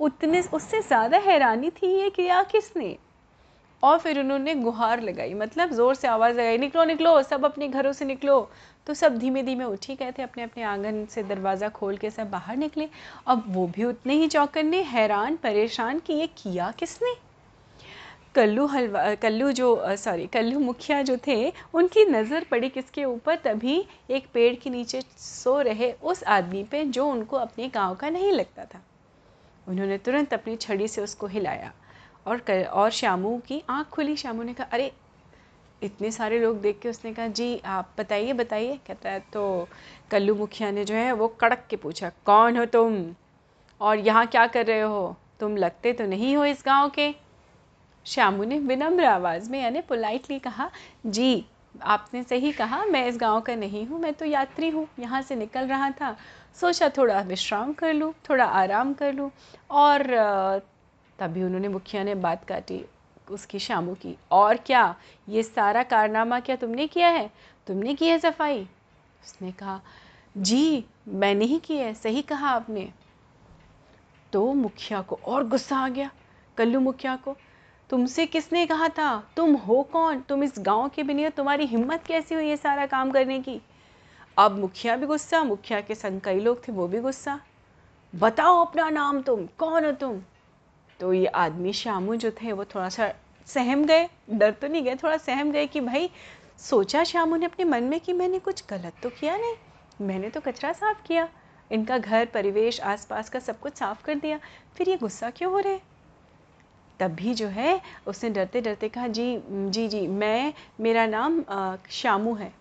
उतने, 0.00 0.40
उससे 0.42 0.80
ज़्यादा 0.80 1.18
हैरानी 1.18 1.70
थी 1.70 1.94
ये 1.94 2.10
किया 2.10 2.42
किसने? 2.42 2.96
और 3.82 3.98
फिर 3.98 4.20
उन्होंने 4.20 4.54
गुहार 4.54 5.02
लगाई 5.02 5.34
मतलब 5.34 5.72
ज़ोर 5.72 5.94
से 5.94 6.08
आवाज़ 6.08 6.36
लगाई, 6.36 6.58
निकलो 6.58 6.84
निकलो, 6.84 7.22
सब 7.22 7.44
अपने 7.44 7.68
घरों 7.68 7.92
से 7.92 8.04
निकलो। 8.04 8.40
तो 8.86 8.94
सब 8.94 9.18
धीमे 9.18 9.42
धीमे 9.42 9.64
उठ 9.64 9.86
ही 9.88 9.94
गए 9.94 10.12
थे 10.12 10.22
अपने 10.22 10.42
अपने 10.42 10.62
आँगन 10.62 11.04
से 11.06 11.22
दरवाज़ा 11.22 11.68
खोल 11.68 11.96
के 11.96 12.10
सब 12.10 12.30
बाहर 12.30 12.56
निकले। 12.56 12.88
अब 13.26 13.44
वो 13.48 13.66
भी 13.66 13.84
उतने 13.84 14.14
ही 14.14 14.28
चौकन्ने 14.28 14.82
हैरान, 14.82 15.36
परेशान 15.36 15.98
कि 15.98 16.12
ये 16.12 16.26
किया 16.26 16.70
किसने? 16.78 17.14
कल्लू 18.38 18.66
हलवा 18.66 19.14
कल्लू 19.14 19.50
जो 19.52 19.96
सॉरी 19.96 20.26
कल्लू 20.26 20.58
मुखिया 20.60 21.00
जो 21.02 21.16
थे 21.26 21.36
उनकी 21.74 22.04
नज़र 22.04 22.44
पड़ी 22.50 22.68
किसके 22.68 23.04
ऊपर 23.04 23.36
तभी 23.36 23.84
एक 24.10 24.26
पेड़ 24.34 24.54
के 24.54 24.70
नीचे 24.70 25.00
सो 25.18 25.60
रहे 25.60 25.90
उस 26.02 26.22
आदमी 26.34 26.62
पे 26.64 26.84
जो 26.86 27.06
उनको 27.06 27.36
अपने 27.36 27.68
गाँव 27.68 27.94
का 27.94 28.10
नहीं 28.10 28.30
लगता 28.32 28.64
था। 28.64 28.80
उन्होंने 29.66 29.98
तुरंत 29.98 30.34
अपनी 30.34 30.56
छड़ी 30.56 30.88
से 30.88 31.02
उसको 31.02 31.26
हिलाया 31.26 31.72
और 32.26 32.38
कर, 32.38 32.64
और 32.64 32.90
श्यामू 32.90 33.36
की 33.48 33.62
आँख 33.70 33.88
खुली। 33.88 34.16
श्यामू 34.16 34.42
ने 34.42 34.54
कहा 34.54 34.66
अरे 34.72 34.90
इतने 35.82 36.10
सारे 36.12 36.38
लोग 36.38 36.60
देख 36.60 36.78
के 36.82 36.88
उसने 36.88 37.12
कहा 37.14 37.26
जी 37.28 37.60
आप 37.66 37.94
बताइए 37.98 38.32
बताइए। 38.32 38.78
कहता 38.86 39.10
है 39.10 39.20
तो 39.32 39.68
कल्लू 40.10 40.34
मुखिया 40.34 40.70
ने 40.70 40.84
जो 40.84 40.94
है 40.94 41.12
वो 41.12 41.28
कड़क 41.40 41.66
के 41.70 41.76
पूछा 41.76 42.10
कौन 42.26 42.58
हो 42.58 42.64
तुम? 42.66 43.04
और 43.80 43.98
यहाँ 43.98 44.26
क्या 44.26 44.46
कर 44.46 44.66
रहे 44.66 44.80
हो? 44.80 45.16
तुम 45.40 45.56
लगते 45.56 45.92
तो 45.92 46.06
नहीं 46.06 46.36
हो 46.36 46.44
इस 46.44 46.62
गाँव 46.66 46.88
के? 46.90 47.14
श्यामू 48.08 48.44
ने 48.44 48.58
विनम्र 48.58 49.04
आवाज़ 49.04 49.50
में 49.50 49.60
यानी 49.60 49.80
पोलाइटली 49.80 50.38
कहा, 50.38 50.70
जी, 51.06 51.44
आपने 51.74 52.22
सही 52.22 52.52
कहा, 52.52 52.84
मैं 52.84 53.06
इस 53.06 53.16
गाँव 53.16 53.40
का 53.40 53.54
नहीं 53.54 53.86
हूँ, 53.86 54.00
मैं 54.00 54.12
तो 54.14 54.24
यात्री 54.24 54.68
हूँ, 54.68 54.86
यहाँ 55.00 55.22
से 55.22 55.36
निकल 55.36 55.66
रहा 55.66 55.90
था। 55.90 56.16
सोचा 56.60 56.88
थोड़ा 56.88 57.20
विश्राम 57.20 57.72
कर 57.72 57.92
लूँ, 57.94 58.12
थोड़ा 58.30 58.44
आराम 58.44 58.92
कर 58.94 59.12
लूँ 59.12 59.30
और 59.70 60.06
तभी 61.18 61.42
उन्होंने 61.42 61.68
मुखिया 61.68 62.02
ने 62.04 62.14
बात 62.14 62.44
काटी 62.44 62.84
उसकी 63.30 63.58
शामू 63.58 63.94
की, 63.94 64.14
और 64.32 64.56
क्या, 64.56 64.94
ये 65.28 65.42
सारा 65.42 65.82
कारनामा 65.82 66.38
क्या 66.40 66.56
तुमने 66.56 66.86
किया 66.86 67.08
है? 67.08 67.30
तुमने 67.66 67.94
की 67.94 68.08
है 68.08 68.18
सफ़ाई? 68.18 68.62
उसने 69.24 69.50
कहा, 69.52 69.80
जी 70.36 70.84
मैंने 71.08 71.44
ही 71.44 71.58
की 71.58 71.76
है, 71.76 71.92
सही 71.94 72.22
कहा 72.22 72.50
आपने। 72.50 72.88
तो 74.32 74.52
मुखिया 74.54 75.00
को 75.02 75.18
और 75.26 75.46
गुस्सा 75.48 75.76
आ 75.76 75.88
गया, 75.88 76.10
कल्लू 76.58 76.80
मुखिया 76.80 77.16
को। 77.16 77.36
तुमसे 77.90 78.26
किसने 78.26 78.66
कहा 78.66 78.88
था? 78.88 79.30
तुम 79.36 79.54
हो 79.54 79.82
कौन? 79.82 80.20
तुम 80.20 80.44
इस 80.44 80.54
गाँव 80.58 80.88
के 80.88 81.02
भी 81.02 81.14
नहीं 81.14 81.24
हो 81.24 81.30
तुम्हारी 81.30 81.66
हिम्मत 81.66 82.06
कैसी 82.06 82.34
हुई 82.34 82.48
ये 82.48 82.56
सारा 82.56 82.86
काम 82.86 83.10
करने 83.10 83.40
की? 83.40 83.60
अब 84.38 84.58
मुखिया 84.58 84.96
भी 84.96 85.06
गुस्सा, 85.06 85.44
मुखिया 85.44 85.80
के 85.80 85.94
संग 85.94 86.20
कई 86.20 86.40
लोग 86.40 86.68
थे, 86.68 86.72
वो 86.72 86.88
भी 86.88 87.00
गुस्सा। 87.00 87.40
बताओ 88.14 88.64
अपना 88.64 88.90
नाम 88.90 89.22
तुम, 89.22 89.48
कौन 89.58 89.84
हो 89.84 89.92
तुम? 89.92 90.22
तो 91.00 91.12
ये 91.12 91.26
आदमी 91.26 91.72
श्यामू 91.72 92.16
जो 92.16 92.30
थे, 92.30 92.52
वो 92.52 92.64
थोड़ा 92.64 92.88
सा 92.88 93.12
सहम 93.46 93.84
गए, 93.84 94.08
डर 94.30 94.50
तो 94.50 94.68
नहीं 94.68 94.82
गए, 94.82 94.94
थोड़ा 94.94 95.16
सहम 95.16 95.50
गए 95.52 95.66
कि 95.66 95.80
भाई, 95.80 96.10
सोचा 96.58 97.04
श्यामू 97.04 97.36
ने 97.36 97.46
अपने 97.46 97.64
मन 97.64 97.84
में 97.84 98.00
कि 98.00 98.12
मैंने 98.12 98.38
कुछ 98.38 98.64
गलत 98.70 98.92
तो 99.02 99.10
किया 99.10 99.36
नहीं? 99.36 99.54
मैंने 100.06 100.30
तो 100.30 100.40
कचरा 100.40 100.72
साफ़ 100.72 101.02
किया। 101.06 101.28
इनका 101.72 101.98
घर, 101.98 102.26
परिवेश, 102.26 102.80
आसपास 102.80 103.30
का 103.30 103.38
सब 103.38 103.60
कुछ 103.60 103.76
साफ़ 103.76 104.04
कर 104.04 104.14
दिया। 104.14 104.40
फिर 104.76 104.88
ये 104.88 104.96
गुस्सा 104.96 105.30
क्यों 105.30 105.52
हो 105.52 105.58
रहे? 105.58 105.80
तभी 107.00 107.34
जो 107.34 107.46
है 107.48 107.80
उसने 108.06 108.30
डरते 108.30 108.60
डरते 108.60 108.88
कहा 108.88 109.06
जी 109.08 109.42
जी 109.48 109.86
जी 109.88 110.06
मैं 110.06 110.52
मेरा 110.80 111.06
नाम 111.06 111.42
शामू 111.90 112.34
है। 112.34 112.52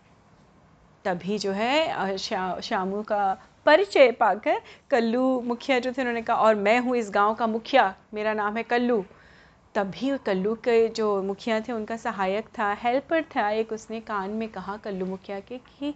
तभी 1.05 1.37
जो 1.37 1.51
है 1.51 2.17
शा, 2.17 2.59
शामू 2.59 3.01
का 3.03 3.37
परिचय 3.65 4.11
पाकर 4.11 4.61
कल्लू 4.91 5.41
मुखिया 5.41 5.79
जो 5.79 5.91
थे 5.91 6.01
उन्होंने 6.01 6.21
कहा 6.21 6.35
और 6.37 6.55
मैं 6.55 6.79
हूँ 6.79 6.95
इस 6.97 7.09
गाँव 7.13 7.33
का 7.35 7.47
मुखिया 7.47 7.93
मेरा 8.13 8.33
नाम 8.33 8.57
है 8.57 8.63
कल्लू। 8.63 9.03
तभी 9.77 10.17
कल्लू 10.17 10.53
के 10.55 10.87
जो 10.89 11.21
मुखिया 11.23 11.59
थे, 11.59 11.71
उनका 11.71 11.95
सहायक 11.97 12.47
था, 12.49 12.71
हेल्पर 12.73 13.23
था। 13.35 13.49
एक 13.49 13.71
उसने 13.71 13.99
कान 13.99 14.29
में 14.29 14.47
कहा 14.49 14.75
कल्लू 14.77 15.05
मुखिया 15.05 15.39
के 15.39 15.57
कि, 15.57 15.93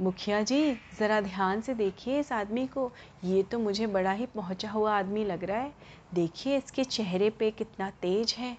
मुखिया 0.00 0.40
जी, 0.42 0.72
ज़रा 0.98 1.20
ध्यान 1.20 1.60
से 1.60 1.74
देखिए 1.74 2.20
इस 2.20 2.32
आदमी 2.32 2.66
को। 2.66 2.90
ये 3.24 3.42
तो 3.42 3.58
मुझे 3.58 3.86
बड़ा 3.86 4.12
ही 4.12 4.26
पहुँचा 4.26 4.70
हुआ 4.70 4.96
आदमी 4.98 5.24
लग 5.24 5.44
रहा 5.44 5.58
है। 5.58 5.72
देखिए 6.14 6.56
इसके 6.56 6.84
चेहरे 6.84 7.28
पे 7.30 7.50
कितना 7.50 7.90
तेज 8.02 8.34
है 8.38 8.56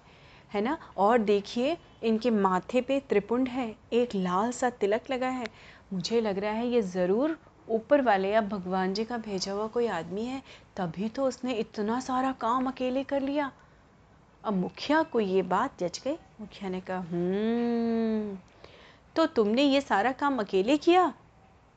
है 0.53 0.61
ना? 0.61 0.77
और 0.97 1.17
देखिए 1.17 1.77
इनके 2.03 2.31
माथे 2.31 2.81
पे 2.81 2.99
त्रिपुंड 2.99 3.47
है। 3.47 3.75
एक 3.93 4.15
लाल 4.15 4.51
सा 4.51 4.69
तिलक 4.69 5.09
लगा 5.11 5.29
है। 5.29 5.47
मुझे 5.93 6.21
लग 6.21 6.39
रहा 6.39 6.51
है 6.51 6.67
ये 6.67 6.81
ज़रूर 6.81 7.37
ऊपर 7.69 8.01
वाले 8.01 8.31
या 8.31 8.41
भगवान 8.41 8.93
जी 8.93 9.05
का 9.05 9.17
भेजा 9.17 9.51
हुआ 9.51 9.67
कोई 9.67 9.87
आदमी 9.87 10.25
है। 10.25 10.41
तभी 10.77 11.09
तो 11.09 11.25
उसने 11.25 11.53
इतना 11.53 11.99
सारा 11.99 12.31
काम 12.31 12.67
अकेले 12.67 13.03
कर 13.03 13.21
लिया। 13.21 13.51
अब 14.49 14.55
मुखिया 14.55 15.01
को 15.03 15.19
ये 15.19 15.41
बात 15.41 15.79
जच 15.79 16.01
गई। 16.05 16.13
मुखिया 16.41 16.69
ने 16.69 16.79
कहा 16.81 16.97
हम्म 16.97 18.37
तो 19.15 19.25
तुमने 19.25 19.63
ये 19.63 19.81
सारा 19.81 20.11
काम 20.11 20.39
अकेले 20.39 20.77
किया? 20.77 21.13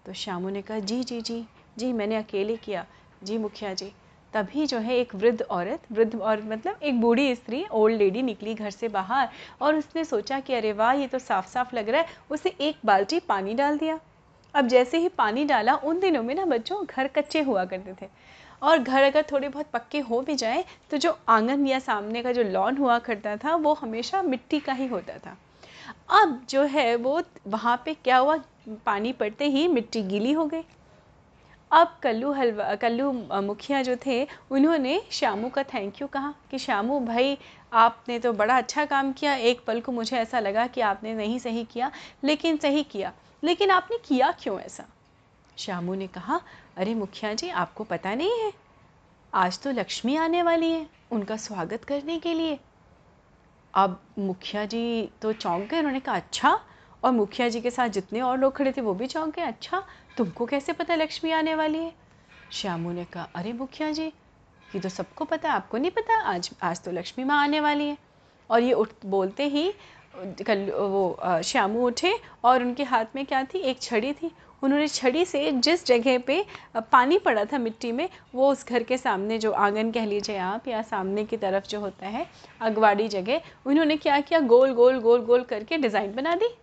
तो 0.07 0.13
श्यामू 0.13 0.49
ने 0.49 0.63
कहा, 0.63 0.79
जी 0.79 1.05
जी 1.05 1.21
जी 1.21 1.45
जी, 1.79 1.93
मैंने 1.93 2.17
अकेले 2.17 2.57
किया। 2.57 2.87
जी, 3.25 3.39
मुखिया 3.39 3.75
जी, 3.75 3.93
तभी 4.33 4.67
जो 4.67 4.79
है 4.79 4.97
एक 4.97 5.15
वृद्ध 5.15 5.43
औरत, 5.43 5.83
वृद्ध 5.93 6.21
और 6.21 6.43
मतलब 6.43 6.79
एक 6.83 7.01
बूढ़ी 7.01 7.35
स्त्री, 7.35 7.65
ओल्ड 7.73 7.99
लेडी 7.99 8.23
निकली 8.23 8.55
घर 8.55 8.71
से 8.71 8.89
बाहर 8.89 9.29
और 9.63 9.75
उसने 9.75 10.05
सोचा 10.05 10.41
कि, 10.41 10.55
अरे 10.55 10.73
वाह, 10.73 10.93
ये 10.93 11.07
तो 11.07 11.19
साफ़ 11.19 11.49
साफ़ 11.49 11.77
लग 11.77 11.89
रहा 11.89 12.01
है। 12.01 12.07
उसे 12.31 12.49
एक 12.61 12.77
बाल्टी 12.85 13.21
पानी 13.21 13.55
डाल 13.55 13.79
दिया। 13.79 14.01
अब 14.55 14.67
जैसे 14.67 14.99
ही 14.99 15.09
पानी 15.09 15.45
डाला, 15.45 15.75
उन 15.75 16.01
दिनों 16.01 16.23
में 16.23 16.35
ना 16.35 16.45
बच्चों 16.45 16.85
घर 16.87 17.09
कच्चे 17.09 17.43
हुआ 17.43 17.65
करते 17.65 17.95
थे। 18.03 18.11
और 18.63 18.79
घर 18.79 19.03
अगर 19.03 19.25
थोड़े 19.33 19.49
बहुत 19.49 19.67
पक्के 19.67 20.01
हो 20.01 20.21
भी 20.21 20.35
जाए 20.35 20.65
तो 20.91 20.97
जो 20.97 21.19
आँगन 21.29 21.67
या 21.67 21.79
सामने 21.79 22.23
का 22.23 22.33
जो 22.33 22.43
लॉन 22.43 22.77
हुआ 22.77 22.99
करता 22.99 23.37
था, 23.37 23.55
वो 23.57 23.75
हमेशा 23.75 24.23
मिट्टी 24.23 24.61
का 24.61 24.73
ही 24.73 24.87
होता 24.87 25.19
था। 25.19 25.39
अब 26.23 26.47
जो 26.51 26.63
है, 26.63 26.97
वो 26.97 27.23
वहाँ 27.47 27.83
पे 27.85 27.95
क्या 27.95 28.19
हुआ? 28.19 28.39
पानी 28.87 29.13
पड़ते 29.13 29.45
ही 29.45 29.69
मिट्टी 29.69 30.03
गीली 30.03 30.33
हो 30.33 30.47
गई। 30.47 30.63
अब 31.71 31.97
कल्लू 32.03 32.33
हलवा, 32.33 32.75
कल्लू 32.75 33.13
मुखिया 33.41 33.83
जो 33.83 33.97
थे, 34.07 34.29
उन्होंने 34.51 35.03
श्यामू 35.11 35.49
का 35.49 35.63
थैंक 35.63 36.03
यू 36.03 36.09
कहा 36.09 36.35
कि, 36.51 36.59
श्यामू 36.59 37.01
भाई, 37.01 37.39
आपने 37.73 38.19
तो 38.19 38.33
बड़ा 38.33 38.57
अच्छा 38.57 38.85
काम 38.85 39.13
किया। 39.13 39.35
एक 39.35 39.65
पल 39.67 39.81
को 39.81 39.93
मुझे 39.93 40.17
ऐसा 40.17 40.41
लगा 40.41 40.67
कि 40.67 40.81
आपने 40.81 41.15
नहीं 41.15 41.39
सही 41.39 41.65
किया, 41.65 41.91
लेकिन 42.25 42.57
सही 42.57 42.83
किया। 42.83 43.13
लेकिन 43.45 43.71
आपने 43.71 43.99
किया 43.99 44.31
क्यों 44.31 44.61
ऐसा? 44.61 44.85
श्यामू 45.59 45.95
ने 45.95 46.07
कहा 46.07 46.41
अरे 46.77 46.95
मुखिया 46.95 47.33
जी, 47.35 47.49
आपको 47.51 47.85
पता 47.85 48.15
नहीं 48.15 48.39
है? 48.41 48.53
आज 49.33 49.59
तो 49.59 49.71
लक्ष्मी 49.71 50.17
आने 50.17 50.43
वाली 50.43 50.71
है 50.71 50.87
उनका 51.13 51.37
स्वागत 51.37 51.85
करने 51.85 52.19
के 52.19 52.33
लिए। 52.35 52.59
अब 53.75 54.01
मुखिया 54.19 54.65
जी 54.65 55.11
तो 55.23 55.33
चौंक 55.33 55.69
गए, 55.71 55.79
उन्होंने 55.79 56.01
कहा 56.01 56.15
अच्छा 56.15 56.59
और 57.05 57.13
मुखिया 57.13 57.49
जी 57.49 57.61
के 57.61 57.71
साथ 57.71 57.89
जितने 57.89 58.21
और 58.21 58.39
लोग 58.39 58.57
खड़े 58.57 58.73
थे 58.73 58.81
वो 58.81 58.95
भी 58.95 59.07
चौंक 59.07 59.35
गए? 59.37 59.43
अच्छा 59.43 59.83
तुमको 60.17 60.47
कैसे 60.47 60.73
पता 60.73 60.95
लक्ष्मी 60.95 61.31
आने 61.33 61.55
वाली 61.55 61.79
है? 61.79 61.93
श्यामू 62.53 62.93
ने 62.93 63.05
कहा, 63.05 63.29
अरे 63.37 63.53
मुखिया 63.53 63.91
जी, 63.93 64.07
ये 64.69 64.81
तो 64.81 64.89
सबको 64.89 65.25
पता 65.25 65.49
है, 65.49 65.55
आपको 65.55 65.79
नहीं 65.79 65.91
पता? 65.91 66.21
आज 66.25 66.51
आज 66.63 66.81
तो 66.83 66.91
लक्ष्मी 66.91 67.25
माँ 67.25 67.43
आने 67.43 67.61
वाली 67.61 67.89
है। 67.89 67.97
और 68.51 68.61
ये 68.61 68.73
उठ, 68.73 68.89
बोलते 69.07 69.49
ही 69.49 69.73
कल 70.47 70.71
वो 70.71 71.41
श्यामू 71.45 71.87
उठे 71.87 72.19
और 72.45 72.63
उनके 72.63 72.85
हाथ 72.85 73.15
में 73.17 73.25
क्या 73.27 73.43
थी? 73.45 73.59
एक 73.59 73.83
छड़ी 73.83 74.13
थी। 74.13 74.31
उन्होंने 74.63 74.87
छड़ी 74.89 75.25
से 75.25 75.51
जिस 75.53 75.85
जगह 75.87 76.19
पे 76.19 76.45
पानी 76.93 77.19
पड़ा 77.19 77.45
था 77.45 77.59
मिट्टी 77.59 77.93
में, 77.93 78.09
वो 78.35 78.51
उस 78.51 78.67
घर 78.69 78.83
के 78.83 78.97
सामने 78.99 79.39
जो 79.39 79.53
आँगन 79.53 79.91
कह 79.91 80.07
लीजिए 80.07 80.37
आप, 80.39 80.69
या 80.69 80.83
सामने 80.83 81.25
की 81.25 81.37
तरफ़ 81.37 81.69
जो 81.69 81.81
होता 81.81 82.07
है, 82.07 82.27
अगवाड़ी 82.61 83.09
जगह, 83.09 83.41
उन्होंने 83.67 83.97
क्या 83.97 84.21
किया? 84.21 84.41
गोल 84.41 84.73
गोल 84.75 84.99
गोल 85.01 85.25
गोल 85.25 85.43
करके 85.45 85.77
डिज़ाइन 85.79 86.15
बना 86.15 86.35
दी। 86.35 86.55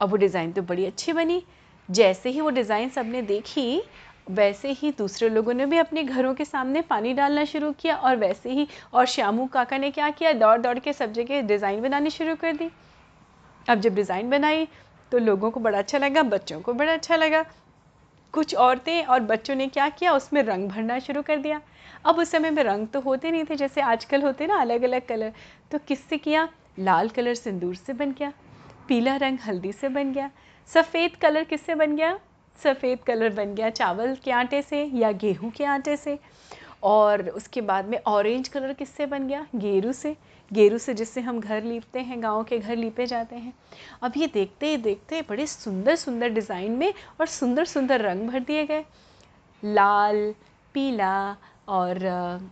अब 0.00 0.10
वो 0.10 0.16
डिज़ाइन 0.16 0.52
तो 0.52 0.62
बड़ी 0.62 0.86
अच्छी 0.86 1.12
बनी। 1.12 1.42
जैसे 1.88 2.30
ही 2.30 2.40
वो 2.40 2.50
डिज़ाइन 2.50 2.88
सबने 2.88 3.22
देखी, 3.22 3.82
वैसे 4.30 4.70
ही 4.72 4.90
दूसरे 4.90 5.28
लोगों 5.28 5.54
ने 5.54 5.66
भी 5.66 5.78
अपने 5.78 6.02
घरों 6.04 6.34
के 6.34 6.44
सामने 6.44 6.80
पानी 6.82 7.12
डालना 7.14 7.44
शुरू 7.44 7.72
किया, 7.72 7.96
और 7.96 8.16
वैसे 8.16 8.50
ही, 8.50 8.66
और 8.94 9.06
श्यामू 9.06 9.46
काका 9.46 9.78
ने 9.78 9.90
क्या 9.90 10.10
किया? 10.10 10.32
दौड़ 10.32 10.58
दौड़ 10.60 10.78
के 10.78 10.92
सब 10.92 11.12
जगह 11.12 11.42
डिज़ाइन 11.42 11.82
बनानी 11.82 12.10
शुरू 12.10 12.34
कर 12.34 12.56
दी। 12.56 12.70
अब 13.66 13.80
जब 13.80 13.94
डिज़ाइन 13.94 14.30
बनाई 14.30 14.66
तो 15.12 15.18
लोगों 15.18 15.50
को 15.50 15.60
बड़ा 15.60 15.78
अच्छा 15.78 15.98
लगा, 15.98 16.22
बच्चों 16.22 16.60
को 16.60 16.72
बड़ा 16.72 16.92
अच्छा 16.92 17.16
लगा। 17.16 17.44
कुछ 18.34 18.54
औरतें 18.54 19.04
और 19.04 19.20
बच्चों 19.20 19.54
ने 19.54 19.66
क्या 19.68 19.88
किया, 19.88 20.12
उसमें 20.12 20.42
रंग 20.42 20.68
भरना 20.68 20.98
शुरू 20.98 21.22
कर 21.22 21.38
दिया। 21.38 21.60
अब 22.04 22.18
उस 22.18 22.30
समय 22.30 22.50
में 22.50 22.62
रंग 22.62 22.86
तो 22.88 23.00
होते 23.00 23.30
नहीं 23.30 23.44
थे, 23.44 23.56
जैसे 23.56 23.80
आजकल 23.80 24.22
होते 24.22 24.46
ना 24.46 24.60
अलग 24.60 24.82
अलग 24.82 25.06
कलर। 25.06 25.32
तो 25.70 25.78
किससे 25.78 26.18
किया? 26.18 26.48
लाल 26.78 27.08
कलर 27.08 27.34
सिंदूर 27.34 27.74
से 27.74 27.92
बन 27.92 28.12
गया, 28.12 28.32
पीला 28.88 29.16
रंग 29.16 29.38
हल्दी 29.38 29.72
से 29.72 29.88
बन 29.88 30.12
गया, 30.12 30.30
सफ़ेद 30.70 31.16
कलर 31.16 31.44
किससे 31.44 31.74
बन 31.74 31.96
गया? 31.96 32.18
सफ़ेद 32.60 32.98
कलर 32.98 33.32
बन 33.34 33.54
गया 33.54 33.70
चावल 33.70 34.14
के 34.14 34.30
आटे 34.30 34.62
से 34.62 34.82
या 34.94 35.12
गेहूँ 35.12 35.50
के 35.50 35.64
आटे 35.64 35.96
से। 35.96 36.18
और 36.82 37.28
उसके 37.28 37.60
बाद 37.60 37.88
में 37.88 37.98
ऑरेंज 38.06 38.48
कलर 38.48 38.72
किससे 38.72 39.06
बन 39.06 39.28
गया? 39.28 39.46
गेरू 39.54 39.92
से। 39.92 40.16
गेरू 40.52 40.78
से 40.78 40.94
जिससे 40.94 41.20
हम 41.20 41.40
घर 41.40 41.62
लीपते 41.64 42.00
हैं, 42.00 42.22
गाँव 42.22 42.42
के 42.44 42.58
घर 42.58 42.76
लीपे 42.76 43.06
जाते 43.06 43.36
हैं। 43.36 43.52
अब 44.02 44.12
ये 44.16 44.26
देखते 44.26 44.70
ही 44.70 44.76
देखते 44.78 45.20
बड़े 45.22 45.46
सुंदर 45.46 45.96
सुंदर 45.96 46.28
डिज़ाइन 46.30 46.72
में 46.72 46.92
और 47.20 47.26
सुंदर 47.28 47.64
सुंदर 47.64 48.00
रंग 48.00 48.28
भर 48.28 48.40
दिए 48.40 48.64
गए। 48.66 48.84
लाल, 49.62 50.34
पीला 50.74 51.36
और 51.68 52.50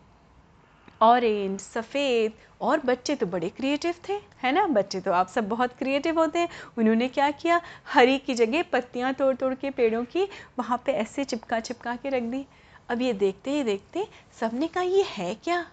ऑरेंज 1.02 1.58
सफ़ेद 1.60 2.32
और 2.60 2.80
बच्चे 2.80 3.14
तो 3.14 3.26
बड़े 3.26 3.48
क्रिएटिव 3.48 3.94
थे, 4.08 4.12
है 4.42 4.52
ना? 4.52 4.66
बच्चे 4.68 5.00
तो 5.00 5.12
आप 5.12 5.28
सब 5.28 5.48
बहुत 5.48 5.72
क्रिएटिव 5.72 6.18
होते 6.20 6.38
हैं। 6.38 6.48
उन्होंने 6.78 7.08
क्या 7.08 7.30
किया? 7.32 7.60
हरी 7.86 8.18
की 8.18 8.34
जगह 8.34 8.64
पत्तियाँ 8.72 9.12
तोड़ 9.14 9.34
तोड़ 9.34 9.54
के 9.54 9.70
पेड़ों 9.70 10.04
की 10.04 10.28
वहाँ 10.58 10.82
पे 10.86 10.92
ऐसे 10.94 11.24
चिपका 11.24 11.60
चिपका 11.60 11.94
के 11.96 12.08
रख 12.08 12.22
दी। 12.22 12.44
अब 12.90 13.02
ये 13.02 13.12
देखते 13.14 13.50
ही 13.50 13.62
देखते 13.64 14.06
सबने 14.40 14.68
कहा, 14.68 14.82
ये 14.84 15.04
है 15.08 15.34
क्या? 15.34 15.64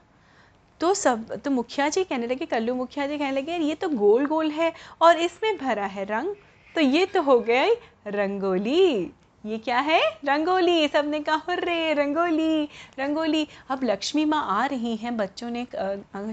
तो 0.82 0.94
सब 0.94 1.32
तो 1.36 1.52
मुखिया 1.52 1.88
जी 1.90 2.04
कहने 2.04 2.28
लगे, 2.28 2.46
कल्लू 2.46 2.76
मुखिया 2.76 3.08
जी 3.08 3.18
कहने 3.18 3.32
लगे, 3.32 3.58
ये 3.58 3.76
तो 3.76 3.90
गोल 3.90 4.26
गोल 4.26 4.52
है 4.52 4.72
और 5.02 5.18
इसमें 5.20 5.58
भरा 5.58 5.86
है 5.86 6.06
रंग 6.06 6.36
तो 6.76 6.82
ये 6.82 7.06
तो 7.06 7.22
हो 7.22 7.40
गया 7.40 7.66
रंगोली। 8.08 9.12
ये 9.44 9.58
क्या 9.58 9.80
है? 9.80 10.00
रंगोली। 10.26 10.88
सबने 10.88 11.20
कहा, 11.20 11.36
हुर्रे, 11.48 11.94
रंगोली 11.94 12.64
रंगोली। 13.00 13.48
अब 13.70 13.84
लक्ष्मी 13.84 14.26
माँ 14.26 14.44
आ 14.52 14.66
रही 14.66 14.96
हैं, 14.96 15.16
बच्चों 15.18 15.50
ने 15.50 15.66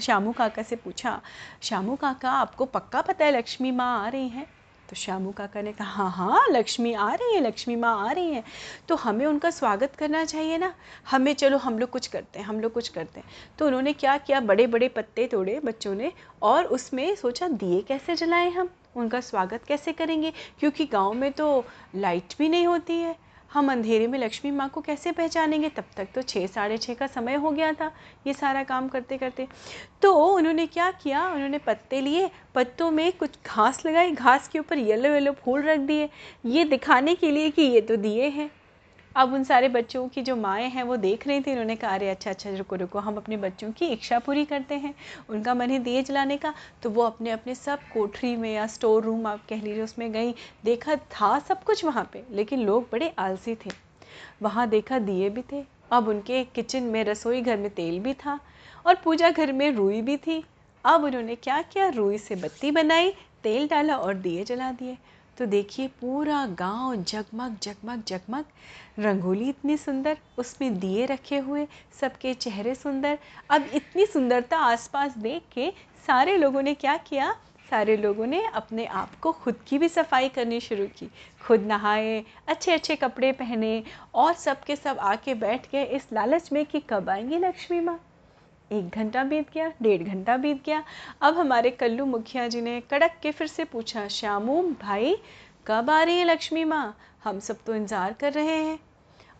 श्यामू 0.00 0.32
काका 0.32 0.62
से 0.62 0.76
पूछा, 0.76 1.20
श्यामू 1.62 1.96
काका, 1.96 2.30
आपको 2.30 2.64
पक्का 2.66 3.00
पता 3.02 3.24
है 3.24 3.36
लक्ष्मी 3.36 3.70
माँ 3.70 4.04
आ 4.04 4.08
रही 4.08 4.28
हैं? 4.28 4.46
तो 4.90 4.96
श्यामू 4.96 5.30
काका 5.32 5.62
ने 5.62 5.72
कहा 5.72 6.08
हाँ 6.08 6.10
हाँ 6.10 6.46
लक्ष्मी 6.50 6.92
आ 6.94 7.14
रही 7.14 7.34
है, 7.34 7.40
लक्ष्मी 7.40 7.76
माँ 7.76 8.08
आ 8.08 8.12
रही 8.12 8.32
हैं। 8.32 8.44
तो 8.88 8.94
हमें 8.94 9.26
उनका 9.26 9.50
स्वागत 9.50 9.96
करना 9.96 10.24
चाहिए 10.24 10.58
ना? 10.58 10.74
हमें, 11.10 11.34
चलो, 11.34 11.58
हम 11.58 11.78
लोग 11.78 11.90
कुछ 11.90 12.06
करते 12.06 12.38
हैं, 12.38 12.46
हम 12.46 12.60
लोग 12.60 12.72
कुछ 12.72 12.88
करते 12.88 13.20
हैं। 13.20 13.26
तो 13.58 13.66
उन्होंने 13.66 13.92
क्या 13.92 14.16
किया 14.18 14.40
बड़े 14.40 14.66
बड़े 14.66 14.88
पत्ते 14.88 15.26
तोड़े 15.26 15.60
बच्चों 15.64 15.94
ने 15.94 16.12
और 16.42 16.64
उसमें 16.64 17.14
सोचा, 17.14 17.48
दिए 17.48 17.80
कैसे 17.80 18.14
जलाएँ 18.14 18.50
हम? 18.50 18.70
उनका 18.96 19.20
स्वागत 19.20 19.64
कैसे 19.68 19.92
करेंगे? 19.92 20.32
क्योंकि 20.60 20.86
गाँव 20.86 21.12
में 21.12 21.32
तो 21.32 21.64
लाइट 21.94 22.34
भी 22.38 22.48
नहीं 22.48 22.66
होती 22.66 22.92
है। 22.92 23.16
हम 23.54 23.70
अंधेरे 23.72 24.06
में 24.06 24.18
लक्ष्मी 24.18 24.50
माँ 24.50 24.68
को 24.68 24.80
कैसे 24.80 25.12
पहचानेंगे? 25.12 25.68
तब 25.68 25.84
तक 25.96 26.08
तो 26.14 26.22
छः 26.22 26.46
साढ़े 26.46 26.78
छः 26.78 26.94
का 26.94 27.06
समय 27.06 27.34
हो 27.34 27.50
गया 27.50 27.72
था, 27.72 27.90
ये 28.26 28.32
सारा 28.32 28.62
काम 28.62 28.88
करते 28.88 29.18
करते। 29.18 29.46
तो 30.02 30.12
उन्होंने 30.28 30.66
क्या 30.66 30.90
किया? 30.92 31.26
उन्होंने 31.28 31.58
पत्ते 31.58 32.00
लिए, 32.00 32.30
पत्तों 32.54 32.90
में 32.90 33.12
कुछ 33.12 33.38
घास 33.46 33.84
लगाई, 33.86 34.10
घास 34.10 34.48
के 34.48 34.58
ऊपर 34.58 34.78
येलो 34.78 35.12
येलो 35.14 35.32
फूल 35.32 35.62
रख 35.62 35.78
दिए। 35.78 36.08
ये 36.46 36.64
दिखाने 36.64 37.14
के 37.14 37.30
लिए 37.30 37.50
कि 37.50 37.62
ये 37.62 37.80
तो 37.80 37.96
दिए 37.96 38.28
हैं। 38.28 38.50
अब 39.16 39.32
उन 39.32 39.44
सारे 39.44 39.68
बच्चों 39.68 40.08
की 40.08 40.22
जो 40.22 40.36
माएँ 40.36 40.68
हैं, 40.68 40.82
वो 40.82 40.96
देख 40.96 41.26
रही 41.26 41.40
थी 41.40 41.50
उन्होंने 41.50 41.76
कहा, 41.76 41.90
अरे 41.94 42.08
अच्छा 42.10 42.30
अच्छा 42.30 42.50
रुको 42.50 42.76
रुको, 42.76 42.98
हम 42.98 43.16
अपने 43.16 43.36
बच्चों 43.36 43.70
की 43.72 43.86
इच्छा 43.86 44.18
पूरी 44.18 44.44
करते 44.44 44.74
हैं, 44.74 44.94
उनका 45.28 45.54
मन 45.54 45.70
है 45.70 45.78
दिए 45.78 46.02
जलाने 46.02 46.36
का। 46.36 46.54
तो 46.82 46.90
वो 46.90 47.02
अपने 47.02 47.30
अपने 47.30 47.54
सब 47.54 47.78
कोठरी 47.92 48.36
में 48.36 48.54
या 48.54 48.66
स्टोर 48.66 49.02
रूम 49.02 49.26
आप 49.26 49.46
कह 49.48 49.62
लीजिए, 49.62 49.82
उसमें 49.82 50.12
गई, 50.12 50.34
देखा 50.64 50.96
था 50.96 51.38
सब 51.38 51.62
कुछ 51.62 51.84
वहाँ 51.84 52.04
पर 52.04 52.26
लेकिन 52.30 52.60
लोग 52.60 52.88
बड़े 52.92 53.12
आलसी 53.18 53.54
थे। 53.54 53.70
वहाँ 54.42 54.68
देखा 54.68 54.98
दिए 54.98 55.30
भी 55.30 55.42
थे। 55.52 55.64
अब 55.92 56.08
उनके 56.08 56.44
किचन 56.44 56.82
में 56.82 57.04
रसोई 57.04 57.40
घर 57.40 57.56
में 57.56 57.70
तेल 57.70 58.00
भी 58.00 58.14
था 58.14 58.40
और 58.86 58.94
पूजा 58.94 59.30
घर 59.30 59.52
में 59.52 59.70
रुई 59.72 60.02
भी 60.02 60.16
थी। 60.16 60.44
अब 60.84 61.04
उन्होंने 61.04 61.34
क्या 61.34 61.62
किया 61.62 61.88
रुई 61.88 62.18
से 62.18 62.34
बत्ती 62.34 62.70
बनाई, 62.70 63.10
तेल 63.42 63.68
डाला 63.68 63.96
और 63.96 64.14
दिए 64.14 64.44
जला 64.44 64.70
दिए। 64.72 64.96
तो 65.38 65.46
देखिए 65.46 65.88
पूरा 65.88 66.46
गाँव 66.46 66.96
जगमग 66.96 67.56
जगमग 67.62 68.02
जगमग। 68.06 68.44
रंगोली 68.98 69.48
इतनी 69.48 69.76
सुंदर, 69.76 70.16
उसमें 70.38 70.78
दिए 70.78 71.06
रखे 71.06 71.38
हुए, 71.38 71.66
सबके 72.00 72.34
चेहरे 72.34 72.74
सुंदर। 72.74 73.18
अब 73.50 73.66
इतनी 73.74 74.06
सुंदरता 74.06 74.58
आसपास 74.58 75.18
देख 75.18 75.42
के 75.52 75.72
सारे 76.06 76.36
लोगों 76.36 76.62
ने 76.62 76.74
क्या 76.74 76.96
किया? 76.96 77.34
सारे 77.70 77.96
लोगों 77.96 78.26
ने 78.26 78.46
अपने 78.46 78.86
आप 78.86 79.14
को 79.14 79.32
खुद 79.32 79.54
की 79.68 79.78
भी 79.78 79.88
सफ़ाई 79.88 80.28
करनी 80.28 80.60
शुरू 80.60 80.86
की। 80.86 81.10
खुद 81.46 81.60
नहाए 81.60 82.24
अच्छे 82.48 82.72
अच्छे 82.72 82.96
कपड़े 82.96 83.32
पहने 83.32 83.82
और 84.14 84.34
सब 84.34 84.64
के 84.64 84.76
सब 84.76 84.98
आके 84.98 85.34
बैठ 85.34 85.70
गए 85.72 85.84
इस 85.84 86.08
लालच 86.12 86.52
में 86.52 86.66
कि 86.66 86.80
कब 86.80 87.08
आएँगी 87.08 87.38
लक्ष्मी 87.38 87.80
माँ? 87.80 88.00
एक 88.74 88.88
घंटा 88.90 89.24
बीत 89.24 89.52
गया, 89.54 89.72
डेढ़ 89.82 90.02
घंटा 90.02 90.36
बीत 90.36 90.64
गया। 90.66 90.82
अब 91.22 91.38
हमारे 91.38 91.70
कल्लू 91.70 92.06
मुखिया 92.06 92.48
जी 92.48 92.60
ने 92.60 92.80
कड़क 92.80 93.18
के 93.22 93.30
फिर 93.30 93.46
से 93.46 93.64
पूछा, 93.64 94.06
श्यामू, 94.08 94.62
भाई, 94.82 95.16
कब 95.66 95.90
आ 95.90 96.02
रही 96.02 96.18
है 96.18 96.24
लक्ष्मी 96.24 96.64
माँ? 96.64 96.96
हम 97.24 97.38
सब 97.40 97.64
तो 97.66 97.74
इंतज़ार 97.74 98.12
कर 98.12 98.32
रहे 98.32 98.56
हैं। 98.56 98.78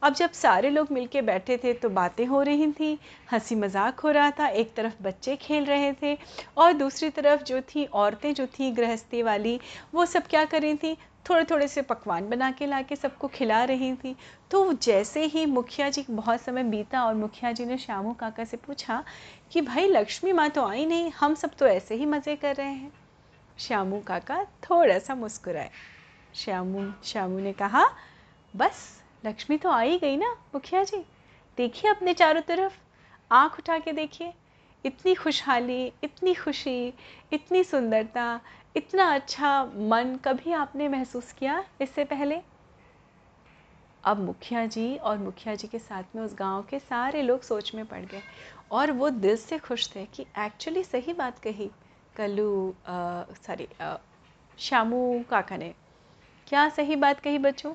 अब 0.03 0.15
जब 0.15 0.33
सारे 0.33 0.71
लोग 0.71 0.89
मिलके 0.93 1.21
बैठे 1.23 1.57
थे 1.57 1.73
तो 1.73 1.89
बातें 1.89 2.25
हो 2.27 2.43
रही 2.43 2.71
थी, 2.73 2.99
हँसी 3.33 3.55
मज़ाक 3.55 4.01
हो 4.01 4.11
रहा 4.11 4.31
था, 4.31 4.47
एक 4.47 4.75
तरफ़ 4.75 5.03
बच्चे 5.03 5.37
खेल 5.37 5.65
रहे 5.65 5.93
थे 6.03 6.17
और 6.57 6.73
दूसरी 6.73 7.09
तरफ़ 7.11 7.43
जो 7.43 7.61
थी 7.61 7.85
औरतें, 7.85 8.33
जो 8.35 8.47
थी 8.49 8.71
गृहस्थी 8.71 9.23
वाली, 9.23 9.59
वो 9.95 10.07
सब 10.07 10.27
क्या 10.27 10.45
कर 10.45 10.63
रही 10.63 10.75
थी? 10.75 10.97
थोड़े 11.31 11.45
थोड़े 11.45 11.69
से 11.69 11.83
पकवान 11.83 12.29
बना 12.29 12.51
के 12.51 12.67
ला 12.67 12.83
के 12.83 12.97
सबको 12.97 13.29
खिला 13.29 13.65
रही 13.65 13.95
थी। 13.95 14.17
तो 14.51 14.73
जैसे 14.73 15.25
ही 15.25 15.47
मुखिया 15.47 15.91
जी 15.91 16.07
बहुत 16.11 16.41
समय 16.41 16.63
बीता 16.63 17.05
और 17.05 17.15
मुखिया 17.15 17.53
जी 17.53 17.65
ने 17.65 17.79
श्यामू 17.79 18.13
काका 18.13 18.45
से 18.45 18.57
पूछा 18.57 19.05
कि, 19.53 19.61
भाई, 19.61 19.89
लक्ष्मी 19.89 20.33
माँ 20.33 20.51
तो 20.51 20.67
आई 20.67 20.87
नहीं, 20.87 21.11
हम 21.11 21.35
सब 21.35 21.55
तो 21.55 21.67
ऐसे 21.67 21.95
ही 21.95 22.07
मज़े 22.07 22.37
कर 22.37 22.55
रहे 22.55 22.73
हैं? 22.73 22.93
श्यामू 23.59 24.01
काका 24.01 24.45
थोड़ा 24.45 24.99
सा 24.99 25.15
मुस्कुराए। 25.15 25.71
श्यामू 26.35 26.93
श्यामू 27.05 27.39
ने 27.39 27.53
कहा, 27.53 27.87
बस, 28.57 29.03
लक्ष्मी 29.27 29.59
तो 29.59 29.71
आ 29.71 29.81
ही 29.81 29.99
गई 29.99 30.17
ना, 30.17 30.31
मुखिया 30.33 30.85
जी। 30.85 31.05
देखिए 31.57 31.91
अपने 31.91 32.15
चारों 32.15 32.41
तरफ़। 32.41 32.79
आँख 33.33 33.59
उठा 33.59 33.79
के 33.79 33.93
देखिए। 33.93 34.33
इतनी 34.87 35.15
खुशहाली, 35.15 35.93
इतनी 36.05 36.35
खुशी, 36.35 36.95
इतनी 37.33 37.65
सुंदरता 37.65 38.41
इतना 38.75 39.05
अच्छा 39.15 39.65
मन 39.65 40.15
कभी 40.25 40.53
आपने 40.53 40.89
महसूस 40.89 41.33
किया 41.33 41.63
इससे 41.81 42.05
पहले? 42.05 42.41
अब 44.05 44.19
मुखिया 44.21 44.65
जी 44.67 44.97
और 44.97 45.19
मुखिया 45.19 45.55
जी 45.55 45.69
के 45.69 45.79
साथ 45.79 46.17
में 46.17 46.23
उस 46.23 46.35
गाँव 46.35 46.63
के 46.63 46.79
सारे 46.79 47.23
लोग 47.23 47.43
सोच 47.43 47.75
में 47.75 47.85
पड़ 47.87 48.01
गए 48.01 48.23
और 48.71 48.93
वो 48.93 49.11
दिल 49.11 49.37
से 49.37 49.59
खुश 49.59 49.89
थे 49.95 50.05
कि 50.05 50.27
एक्चुअली 50.39 50.83
सही 50.85 51.13
बात 51.13 51.39
कही। 51.39 51.71
कल्लू 52.17 52.75
सॉरी 52.89 53.69
श्यामू 54.59 55.25
काका 55.31 55.57
ने। 55.57 55.75
क्या 56.49 56.69
सही 56.69 56.97
बात 56.97 57.21
कही 57.21 57.39
बच्चों? 57.39 57.73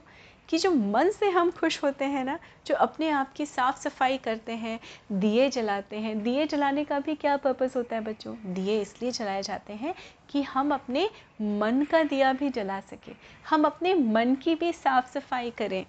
कि 0.50 0.58
जो 0.58 0.72
मन 0.72 1.10
से 1.10 1.30
हम 1.30 1.52
खुश 1.52 1.84
होते 1.84 2.06
हैं 2.06 2.24
ना, 2.26 2.40
जो 2.68 2.76
अपने 2.76 3.10
आप 3.10 3.34
की 3.34 3.46
साफ़ 3.46 3.80
सफ़ाई 3.80 4.18
करते 4.18 4.52
हैं, 4.52 4.80
दिए 5.12 5.50
जलाते 5.50 5.98
हैं। 5.98 6.24
दिए 6.24 6.46
जलाने 6.46 6.84
का 6.84 7.00
भी 7.00 7.16
क्या 7.16 7.38
पर्पस 7.38 7.74
होता 7.76 7.96
है 7.96 8.02
बच्चों? 8.02 8.36
दिए 8.54 8.82
इसलिए 8.82 9.12
जलाए 9.12 9.42
जाते 9.42 9.74
हैं 9.74 9.96
कि 10.30 10.42
हम 10.42 10.74
अपने 10.74 11.10
मन 11.42 11.86
का 11.92 12.04
दिया 12.04 12.34
भी 12.34 12.50
जला 12.50 12.80
सकें। 12.80 13.16
हम 13.50 13.64
अपने 13.64 13.94
मन 13.94 14.36
की 14.36 14.56
भी 14.56 14.74
साफ़ 14.74 15.12
सफ़ाई 15.12 15.52
करें 15.52 15.86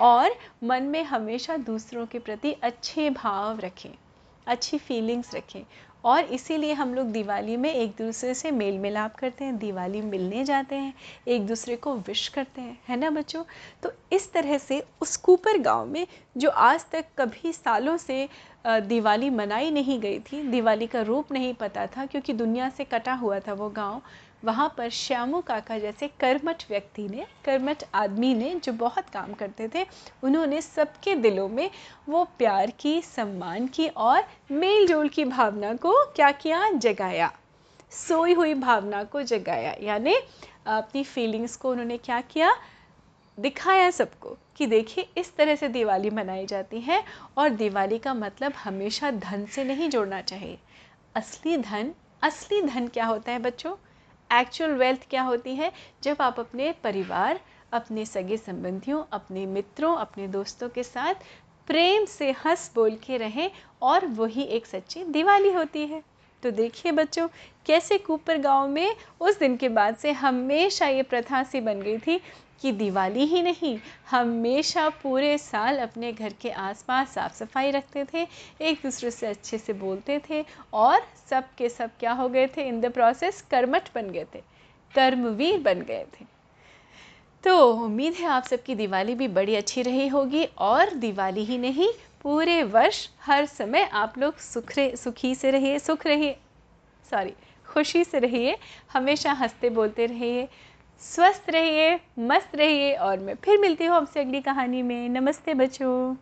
और 0.00 0.30
मन 0.64 0.82
में 0.82 1.02
हमेशा 1.04 1.56
दूसरों 1.56 2.06
के 2.06 2.18
प्रति 2.18 2.52
अच्छे 2.52 3.10
भाव 3.10 3.60
रखें, 3.60 3.90
अच्छी 4.46 4.78
फीलिंग्स 4.78 5.34
रखें। 5.34 5.64
और 6.04 6.24
इसीलिए 6.24 6.72
हम 6.72 6.94
लोग 6.94 7.06
दिवाली 7.06 7.56
में 7.56 7.72
एक 7.74 7.90
दूसरे 7.90 8.34
से 8.34 8.50
मेल 8.50 8.78
मिलाप 8.78 9.14
करते 9.14 9.44
हैं, 9.44 9.56
दिवाली 9.58 10.00
मिलने 10.00 10.44
जाते 10.44 10.74
हैं, 10.74 10.94
एक 11.28 11.46
दूसरे 11.46 11.76
को 11.76 11.94
विश 11.96 12.26
करते 12.28 12.60
हैं, 12.60 12.78
है 12.88 12.96
ना 12.96 13.10
बच्चों? 13.10 13.42
तो 13.82 13.92
इस 14.12 14.32
तरह 14.32 14.58
से 14.58 14.82
उस 15.00 15.16
कूपर 15.16 15.58
गाँव 15.58 15.86
में, 15.86 16.06
जो 16.36 16.50
आज 16.50 16.84
तक 16.92 17.04
कभी 17.18 17.52
सालों 17.52 17.96
से 17.96 18.28
दिवाली 18.66 19.30
मनाई 19.30 19.70
नहीं 19.70 20.00
गई 20.00 20.18
थी, 20.22 20.42
दिवाली 20.42 20.86
का 20.86 21.00
रूप 21.02 21.32
नहीं 21.32 21.54
पता 21.54 21.86
था, 21.86 22.06
क्योंकि 22.06 22.32
दुनिया 22.32 22.68
से 22.68 22.84
कटा 22.84 23.14
हुआ 23.14 23.38
था 23.40 23.52
वो 23.52 23.68
गाँव 23.70 24.02
वहाँ 24.44 24.74
पर 24.78 24.88
श्यामू 24.88 25.40
काका 25.40 25.78
जैसे 25.78 26.08
कर्मठ 26.08 26.64
व्यक्ति 26.70 27.08
ने, 27.08 27.26
कर्मठ 27.44 27.84
आदमी 27.94 28.34
ने 28.34 28.54
जो 28.54 28.72
बहुत 28.72 29.10
काम 29.10 29.32
करते 29.32 29.68
थे, 29.74 29.86
उन्होंने 30.22 30.62
सबके 30.62 31.14
दिलों 31.14 31.48
में 31.48 31.70
वो 32.08 32.24
प्यार 32.24 32.70
की, 32.70 33.02
सम्मान 33.02 33.66
की 33.66 33.88
और 33.88 34.22
मेल 34.50 34.86
जोल 34.86 35.08
की 35.08 35.24
भावना 35.24 35.74
को 35.74 36.12
क्या 36.16 36.32
किया? 36.32 36.70
जगाया। 36.70 37.32
सोई 37.90 38.34
हुई 38.34 38.54
भावना 38.54 39.04
को 39.04 39.22
जगाया। 39.22 39.76
यानी 39.82 40.14
अपनी 40.66 41.04
फीलिंग्स 41.04 41.56
को 41.56 41.70
उन्होंने 41.70 41.96
क्या 41.96 42.20
किया? 42.20 42.56
दिखाया 43.40 43.90
सबको 43.90 44.36
कि 44.56 44.66
देखिए, 44.66 45.10
इस 45.18 45.36
तरह 45.36 45.54
से 45.54 45.68
दिवाली 45.68 46.10
मनाई 46.10 46.46
जाती 46.46 46.80
है 46.80 47.04
और 47.36 47.48
दिवाली 47.48 47.98
का 47.98 48.14
मतलब 48.14 48.52
हमेशा 48.52 49.10
धन 49.10 49.46
से 49.46 49.64
नहीं 49.64 49.90
जोड़ना 49.90 50.20
चाहिए। 50.20 50.58
असली 51.14 51.56
धन 51.56 51.94
असली 52.22 52.62
धन 52.62 52.88
क्या 52.88 53.04
होता 53.04 53.32
है 53.32 53.38
बच्चों? 53.38 53.76
एक्चुअल 54.32 54.70
वेल्थ 54.70 55.00
क्या 55.10 55.22
होती 55.22 55.54
है? 55.54 55.72
जब 56.02 56.16
आप 56.20 56.40
अपने 56.40 56.72
परिवार, 56.72 57.40
अपने 57.72 58.04
सगे 58.06 58.36
संबंधियों, 58.36 59.04
अपने 59.12 59.46
मित्रों, 59.46 59.96
अपने 59.96 60.28
दोस्तों 60.28 60.68
के 60.68 60.82
साथ 60.82 61.14
प्रेम 61.66 62.04
से 62.04 62.30
हंस 62.30 62.70
बोल 62.74 62.96
के 62.96 63.16
रहें 63.16 63.50
और 63.82 64.06
वही 64.06 64.42
एक 64.42 64.66
सच्ची 64.66 65.04
दिवाली 65.04 65.52
होती 65.52 65.86
है। 65.86 66.02
तो 66.42 66.50
देखिए 66.50 66.92
बच्चों, 66.92 67.26
कैसे 67.66 67.98
कूपर 67.98 68.38
गाँव 68.38 68.68
में 68.68 68.94
उस 69.20 69.38
दिन 69.38 69.56
के 69.56 69.68
बाद 69.68 69.96
से 69.96 70.12
हमेशा 70.12 70.86
ये 70.86 71.02
प्रथा 71.02 71.42
सी 71.42 71.60
बन 71.60 71.80
गई 71.82 71.98
थी 71.98 72.20
कि 72.62 72.72
दिवाली 72.72 73.24
ही 73.26 73.42
नहीं, 73.42 73.78
हमेशा 74.10 74.88
पूरे 75.02 75.36
साल 75.38 75.78
अपने 75.78 76.12
घर 76.12 76.32
के 76.42 76.50
आसपास 76.50 77.12
साफ़ 77.14 77.34
सफ़ाई 77.34 77.70
रखते 77.70 78.04
थे 78.04 78.26
एक 78.60 78.80
दूसरे 78.82 79.10
से 79.10 79.26
अच्छे 79.26 79.58
से 79.58 79.72
बोलते 79.72 80.20
थे 80.30 80.44
और 80.72 81.06
सब 81.30 81.44
के 81.58 81.68
सब 81.68 81.90
क्या 82.00 82.12
हो 82.12 82.28
गए 82.28 82.46
थे 82.46 82.68
इन 82.68 82.80
द 82.80 82.92
प्रोसेस 82.92 83.40
कर्मठ 83.50 83.94
बन 83.94 84.10
गए 84.10 84.26
थे, 84.34 84.42
कर्मवीर 84.94 85.60
बन 85.60 85.80
गए 85.80 86.04
थे। 86.12 86.24
तो 87.44 87.72
उम्मीद 87.74 88.14
है 88.14 88.26
आप 88.26 88.44
सबकी 88.44 88.74
दिवाली 88.74 89.14
भी 89.14 89.28
बड़ी 89.28 89.54
अच्छी 89.56 89.82
रही 89.82 90.08
होगी 90.08 90.44
और 90.58 90.94
दिवाली 90.94 91.44
ही 91.44 91.58
नहीं 91.58 91.88
पूरे 92.20 92.62
वर्ष 92.62 93.08
हर 93.20 93.46
समय 93.46 93.90
आप 93.92 94.18
लोग 94.18 94.36
सुख 94.38 94.72
सुखी 94.78 95.34
से 95.34 95.50
रहिए, 95.50 95.78
सुख 95.78 96.06
रहिए 96.06 96.36
सॉरी 97.10 97.34
खुशी 97.66 98.04
से 98.04 98.18
रहिए, 98.18 98.56
हमेशा 98.92 99.32
हँसते 99.32 99.70
बोलते 99.70 100.06
रहिए, 100.06 100.48
स्वस्थ 101.00 101.50
रहिए, 101.50 102.00
मस्त 102.18 102.56
रहिए 102.56 102.94
और 102.94 103.18
मैं 103.18 103.34
फिर 103.34 103.58
मिलती 103.58 103.84
हूँ 103.84 103.96
आपसे 103.96 104.20
अगली 104.20 104.40
कहानी 104.40 104.82
में। 104.82 105.08
नमस्ते 105.08 105.54
बच्चों। 105.54 106.16